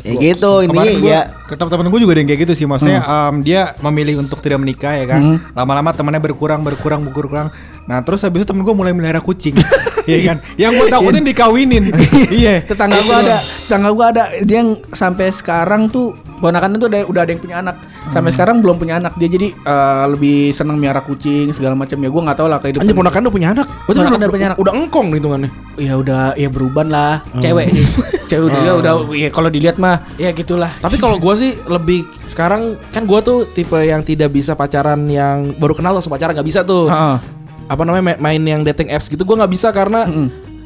ya 0.05 0.13
gitu 0.21 0.61
intinya 0.61 0.85
Kemarin 0.85 1.01
gua, 1.01 1.11
ya. 1.11 1.23
ke 1.49 1.55
teman-teman 1.57 1.89
gue 1.89 2.01
juga 2.05 2.13
ada 2.13 2.21
yang 2.21 2.29
kayak 2.29 2.43
gitu 2.45 2.53
sih. 2.55 2.67
Maksudnya 2.69 3.01
em, 3.01 3.35
dia 3.41 3.73
memilih 3.81 4.21
untuk 4.21 4.39
tidak 4.45 4.61
menikah 4.61 4.93
ya 5.01 5.09
kan? 5.09 5.21
Lama-lama 5.57 5.97
temannya 5.97 6.21
berkurang 6.21 6.61
berkurang 6.61 7.09
berkurang 7.09 7.49
nah 7.85 8.01
terus 8.01 8.25
habis 8.25 8.43
itu 8.43 8.49
temen 8.49 8.65
gue 8.65 8.75
mulai 8.75 8.93
melihara 8.97 9.21
kucing 9.21 9.57
Iya 10.05 10.19
kan 10.21 10.37
yang 10.61 10.77
gue 10.77 10.93
takutin 10.93 11.25
dikawinin 11.25 11.89
iya 12.45 12.61
Tetangga 12.61 13.01
gua 13.09 13.17
ada, 13.25 13.37
tetangga 13.41 13.91
gua 13.97 14.07
ada 14.13 14.23
dia 14.45 14.61
yang 14.61 14.77
sampai 14.93 15.33
sekarang 15.33 15.89
tuh 15.89 16.13
ponakannya 16.45 16.77
tuh 16.77 16.89
udah, 16.93 17.01
udah 17.09 17.21
ada 17.25 17.31
yang 17.33 17.41
punya 17.41 17.57
anak. 17.65 17.77
Sampai 18.13 18.31
sekarang 18.37 18.61
belum 18.61 18.77
punya 18.77 19.01
anak. 19.01 19.17
Dia 19.17 19.33
jadi 19.33 19.49
eh, 19.57 20.05
lebih 20.13 20.53
senang 20.53 20.77
miara 20.77 21.01
kucing 21.01 21.57
segala 21.57 21.73
macam 21.73 21.97
ya. 21.97 22.09
Gua 22.13 22.21
nggak 22.21 22.37
tahu 22.37 22.49
lah 22.53 22.59
kehidupan. 22.61 22.85
Anjir 22.85 22.97
ponakan 23.01 23.21
udah 23.25 23.33
punya 23.33 23.49
anak. 23.57 23.67
Berarti 23.67 23.89
Ponakan 23.89 24.05
udah, 24.05 24.19
udah 24.21 24.29
punya 24.29 24.47
anak. 24.53 24.59
udah 24.61 24.73
engkong 24.77 25.07
nih 25.09 25.19
hitungannya. 25.25 25.51
ya 25.75 25.95
udah 25.97 26.23
ya 26.37 26.49
beruban 26.53 26.87
lah. 26.93 27.25
Cewek 27.41 27.67
sih. 27.73 27.87
Cewek 28.31 28.49
dia 28.53 28.73
udah 28.77 28.93
ya 29.17 29.29
kalau 29.33 29.49
dilihat 29.49 29.81
mah 29.81 30.05
ya 30.21 30.37
gitulah. 30.37 30.69
Tapi 30.85 31.01
kalau 31.01 31.17
gua 31.17 31.33
sih 31.33 31.57
lebih 31.65 32.05
sekarang 32.29 32.77
kan 32.93 33.09
gua 33.09 33.25
tuh 33.25 33.49
tipe 33.49 33.81
yang 33.81 34.05
tidak 34.05 34.29
bisa 34.29 34.53
pacaran 34.53 35.09
yang 35.09 35.57
baru 35.57 35.73
kenal 35.73 35.97
langsung 35.97 36.13
pacaran 36.13 36.37
nggak 36.37 36.45
bisa 36.45 36.61
tuh. 36.61 36.93
Heeh. 36.93 37.17
Apa 37.65 37.83
namanya 37.83 38.15
ma- 38.15 38.21
main 38.23 38.41
yang 38.41 38.61
dating 38.63 38.89
apps 38.89 39.07
gitu 39.07 39.23
gua 39.23 39.41
nggak 39.41 39.53
bisa 39.53 39.69
karena 39.71 40.05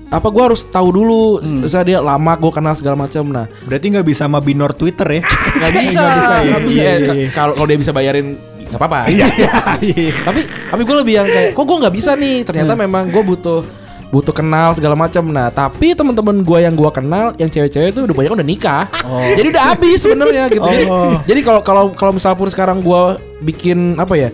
apa 0.09 0.29
gua 0.29 0.49
harus 0.49 0.65
tahu 0.65 0.89
dulu 0.89 1.23
misalnya 1.45 1.87
dia 1.87 1.99
lama 2.01 2.33
gua 2.35 2.51
kenal 2.51 2.73
segala 2.73 2.97
macam. 2.97 3.29
Nah 3.29 3.45
berarti 3.63 3.87
nggak 3.93 4.07
bisa 4.07 4.25
sama 4.25 4.39
binor 4.39 4.73
twitter 4.73 5.07
ya? 5.07 5.23
Nggak 5.59 5.73
bisa. 5.75 6.01
Nggak 6.01 6.13
bisa 6.17 6.35
ya. 6.35 6.43
Iya, 6.43 6.59
iya, 6.65 6.93
iya. 7.13 7.29
kalau 7.31 7.53
kalau 7.53 7.67
dia 7.67 7.79
bisa 7.79 7.93
bayarin 7.93 8.35
nggak 8.69 8.79
apa-apa. 8.79 9.01
Iya 9.09 9.27
iya 9.81 10.13
tapi 10.23 10.41
tapi 10.45 10.81
gue 10.85 10.97
lebih 10.97 11.15
yang 11.17 11.27
kayak 11.27 11.51
kok 11.53 11.65
gue 11.65 11.77
nggak 11.79 11.95
bisa 11.95 12.11
nih? 12.15 12.37
Ternyata 12.43 12.73
memang 12.77 13.09
gue 13.09 13.23
butuh 13.23 13.61
butuh 14.09 14.33
kenal 14.33 14.73
segala 14.73 14.97
macam. 14.97 15.29
Nah 15.29 15.49
tapi 15.49 15.93
teman-teman 15.93 16.41
gue 16.41 16.59
yang 16.61 16.73
gue 16.73 16.89
kenal 16.89 17.37
yang 17.37 17.49
cewek-cewek 17.49 17.93
itu 17.93 18.01
udah 18.03 18.17
banyak 18.17 18.33
udah 18.33 18.47
nikah. 18.47 18.85
Jadi 19.37 19.49
udah 19.49 19.65
habis 19.73 19.99
sebenarnya 20.01 20.49
gitu. 20.49 20.65
Jadi 20.65 20.85
jadi 21.27 21.41
kalau 21.43 21.61
kalau 21.61 21.85
kalau 21.93 22.13
misal 22.13 22.33
pun 22.33 22.49
sekarang 22.49 22.81
gue 22.81 23.03
bikin 23.45 23.97
apa 23.97 24.17
ya 24.17 24.29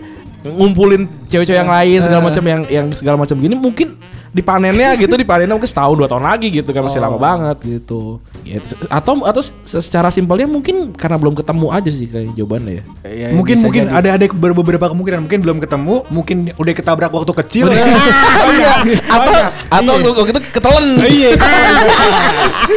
ngumpulin 0.45 1.01
cewek-cewek 1.25 1.57
yang 1.57 1.67
lain 1.67 1.99
segala 1.99 2.21
macam 2.21 2.43
yang 2.43 2.61
yang 2.67 2.85
segala 2.89 3.17
macam 3.17 3.33
gini 3.35 3.53
mungkin 3.53 3.97
dipanennya 4.29 4.93
gitu 4.95 5.15
dipanennya 5.15 5.55
mungkin 5.55 5.65
setahun 5.65 5.95
dua 5.95 6.05
tahun 6.05 6.21
lagi 6.21 6.51
gitu 6.51 6.69
kan 6.69 6.83
masih 6.83 6.99
lama 6.99 7.17
banget 7.17 7.57
gitu 7.61 8.21
Gitu. 8.45 8.77
atau 8.85 9.25
atau 9.25 9.41
secara 9.65 10.13
simpelnya 10.13 10.45
mungkin 10.45 10.93
karena 10.93 11.17
belum 11.17 11.33
ketemu 11.33 11.65
aja 11.73 11.89
sih 11.89 12.05
kayak 12.05 12.37
jawabannya 12.37 12.73
ya 12.77 12.83
Ya, 13.01 13.27
mungkin 13.33 13.57
mungkin 13.57 13.89
jadi. 13.89 13.97
ada 13.97 14.09
ada 14.13 14.25
ber- 14.29 14.53
beberapa 14.53 14.85
kemungkinan 14.85 15.25
mungkin 15.25 15.39
belum 15.41 15.57
ketemu 15.57 16.05
mungkin 16.13 16.37
udah 16.53 16.73
ketabrak 16.75 17.09
waktu 17.09 17.33
kecil 17.41 17.65
ya. 17.67 17.81
iya 18.53 18.73
atau 19.09 19.33
Banyak. 19.33 19.51
atau 19.71 19.93
Iya. 19.97 20.09
waktu 20.13 20.29
itu 20.29 20.41
ketelen 20.53 20.85
iya 21.09 21.29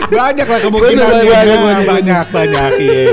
banyak 0.08 0.46
lah 0.46 0.60
kemungkinan 0.62 1.04
Bener, 1.04 1.20
banyak 1.20 1.28
banyak, 1.28 1.58
banyak 1.60 1.84
banyak, 1.84 2.24
banyak, 2.32 2.70
iya 2.80 3.04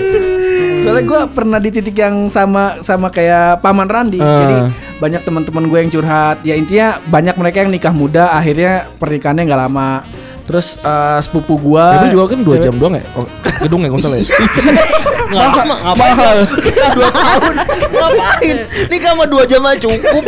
Soalnya 0.85 1.05
gue 1.09 1.21
pernah 1.33 1.57
di 1.57 1.69
titik 1.73 1.97
yang 1.97 2.29
sama 2.29 2.77
sama 2.85 3.09
kayak 3.09 3.59
paman 3.65 3.89
Randi. 3.89 4.21
Eh. 4.21 4.25
Jadi 4.25 4.57
banyak 5.01 5.21
teman-teman 5.25 5.65
gue 5.65 5.79
yang 5.81 5.91
curhat. 5.91 6.37
Ya 6.45 6.53
intinya 6.53 7.01
banyak 7.09 7.35
mereka 7.35 7.57
yang 7.65 7.71
nikah 7.73 7.93
muda, 7.93 8.31
akhirnya 8.37 8.87
pernikahannya 9.01 9.43
nggak 9.49 9.61
lama. 9.65 10.05
Terus 10.45 10.77
eh, 10.77 11.19
sepupu 11.25 11.57
gue. 11.57 11.87
Itu 12.05 12.07
juga 12.13 12.37
kan 12.37 12.39
2 12.45 12.65
jam 12.65 12.73
doang 12.77 12.95
ya? 13.01 13.03
Oh, 13.17 13.25
gedung 13.65 13.81
ya 13.81 13.89
kalau 13.89 14.03
salah 14.05 14.17
ya? 14.21 14.25
nggak 15.25 15.47
lama 15.57 15.75
ngapain 15.81 16.15
nikah 16.61 16.89
dua 16.93 17.09
tahun. 17.09 17.53
Ngapain? 17.95 18.57
Nikah 18.91 19.11
sama 19.13 19.25
dua 19.25 19.43
jam 19.45 19.61
aja 19.65 19.77
cukup. 19.81 20.23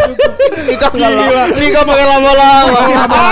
Nikah 0.68 0.90
nggak 0.92 1.12
lama. 1.12 1.42
Nikah 1.54 1.84
pakai 1.86 2.06
lama-lama. 2.06 2.80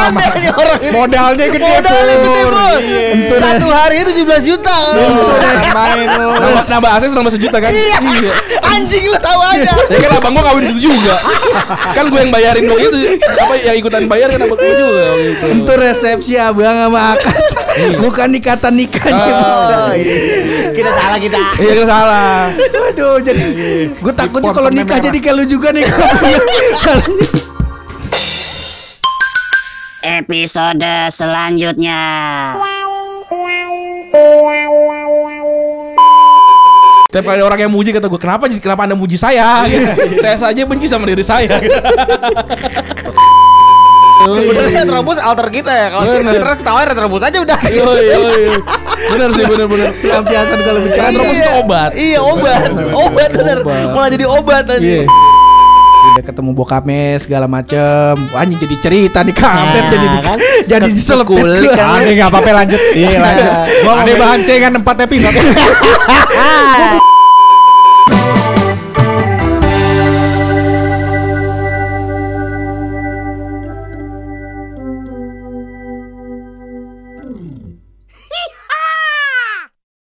Aneh 0.05 0.29
nih 0.39 0.51
orang 0.53 0.79
ini. 0.81 0.91
Modalnya 0.93 1.45
gede 1.49 1.65
modalnya 1.65 2.15
gede 2.21 2.41
bos 2.51 2.83
Iya. 2.85 3.37
satu 3.39 3.67
hari 3.71 3.95
itu 4.03 4.11
17 4.25 4.43
juta. 4.45 4.77
Main 5.73 6.07
lu. 6.19 6.27
Nambah, 6.35 6.63
nambah 6.67 6.89
akses 6.99 7.11
nambah 7.11 7.31
sejuta 7.33 7.57
kan? 7.57 7.71
iya. 7.71 7.97
Anjing 8.75 9.03
lu 9.07 9.17
tahu 9.17 9.39
aja. 9.41 9.71
Ya 9.89 9.97
kan 9.99 10.11
abang 10.19 10.33
gua 10.35 10.43
kawin 10.51 10.61
di 10.63 10.67
situ 10.75 10.91
juga. 10.91 10.99
kan 11.95 12.05
gue 12.11 12.19
yang 12.19 12.31
bayarin 12.33 12.63
dong 12.67 12.79
itu. 12.79 12.97
Apa 13.19 13.53
yang 13.57 13.75
ikutan 13.79 14.05
bayar 14.05 14.27
kan 14.35 14.39
abang 14.43 14.59
gua 14.59 14.73
juga 14.75 15.05
gitu. 15.17 15.45
Itu. 15.63 15.71
Resepsi 15.75 16.33
abang 16.37 16.75
sama 16.77 17.15
akad. 17.15 17.43
Bukan 17.99 18.27
nikatan 18.31 18.73
nikahnya. 18.75 19.35
Oh, 19.35 19.91
iya. 19.95 20.15
Kita 20.71 20.89
salah 20.91 21.19
kita. 21.19 21.39
Iya 21.55 21.71
kita 21.71 21.87
salah. 21.87 22.51
Aduh, 22.91 23.15
jadi 23.23 23.43
gue 23.95 24.13
takutnya 24.13 24.51
kalau 24.51 24.67
nikah 24.67 24.99
merah. 24.99 25.07
jadi 25.07 25.17
kayak 25.23 25.35
lu 25.39 25.43
juga 25.47 25.71
nih. 25.71 25.87
Episode 30.03 31.09
selanjutnya. 31.15 32.03
Tiap 37.15 37.23
kali 37.23 37.39
ada 37.39 37.47
orang 37.47 37.59
yang 37.63 37.71
muji 37.71 37.95
kata 37.95 38.11
gue 38.11 38.19
kenapa 38.19 38.51
jadi 38.51 38.59
kenapa 38.59 38.91
anda 38.91 38.99
muji 38.99 39.15
saya? 39.15 39.63
Gitu. 39.71 39.87
saya 40.27 40.35
saja 40.35 40.61
benci 40.67 40.91
sama 40.91 41.07
diri 41.07 41.23
saya. 41.23 41.55
Sebenarnya 44.27 44.83
Retrobus 44.83 45.23
alter 45.23 45.47
kita 45.47 45.71
ya. 45.71 45.87
Kalau 45.95 46.03
terus 46.19 46.57
ketawa 46.59 46.83
Retrobus 46.83 47.23
aja 47.23 47.37
udah. 47.39 47.59
Yo 47.71 47.87
yo 47.95 48.19
yo. 48.51 48.53
Bener 49.05 49.29
sih 49.31 49.43
bener 49.43 49.67
bener. 49.67 49.89
Lampiasan 50.01 50.59
kalau 50.61 50.79
bicara. 50.81 51.09
Retrobus 51.09 51.37
itu 51.37 51.51
obat. 51.55 51.89
Iya 51.93 52.19
obat. 52.21 52.61
Obat 52.91 53.29
bener. 53.31 53.57
Malah 53.65 54.09
jadi 54.09 54.25
obat 54.25 54.63
Iya. 54.65 54.71
tadi. 54.71 54.89
Udah 56.05 56.21
ketemu 56.21 56.53
bokapnya 56.53 57.17
segala 57.17 57.49
macem 57.49 58.13
Anjing 58.31 58.61
jadi 58.61 58.75
cerita 58.77 59.25
nih 59.25 59.33
kampret 59.33 59.83
Nah, 59.83 59.89
jadi 59.89 60.07
kan? 60.21 60.37
jadi 60.63 60.89
diselip 60.93 61.25
Kulik 61.25 61.73
kan. 61.73 61.97
Aneh 61.97 62.13
nggak 62.13 62.29
apa-apa 62.29 62.51
lanjut. 62.53 62.81
Iya 62.93 63.17
lanjut. 63.17 63.49
Ada 63.83 64.13
bahan 64.13 64.39
cengan 64.45 64.73
4 64.79 65.05
episode. 65.09 65.33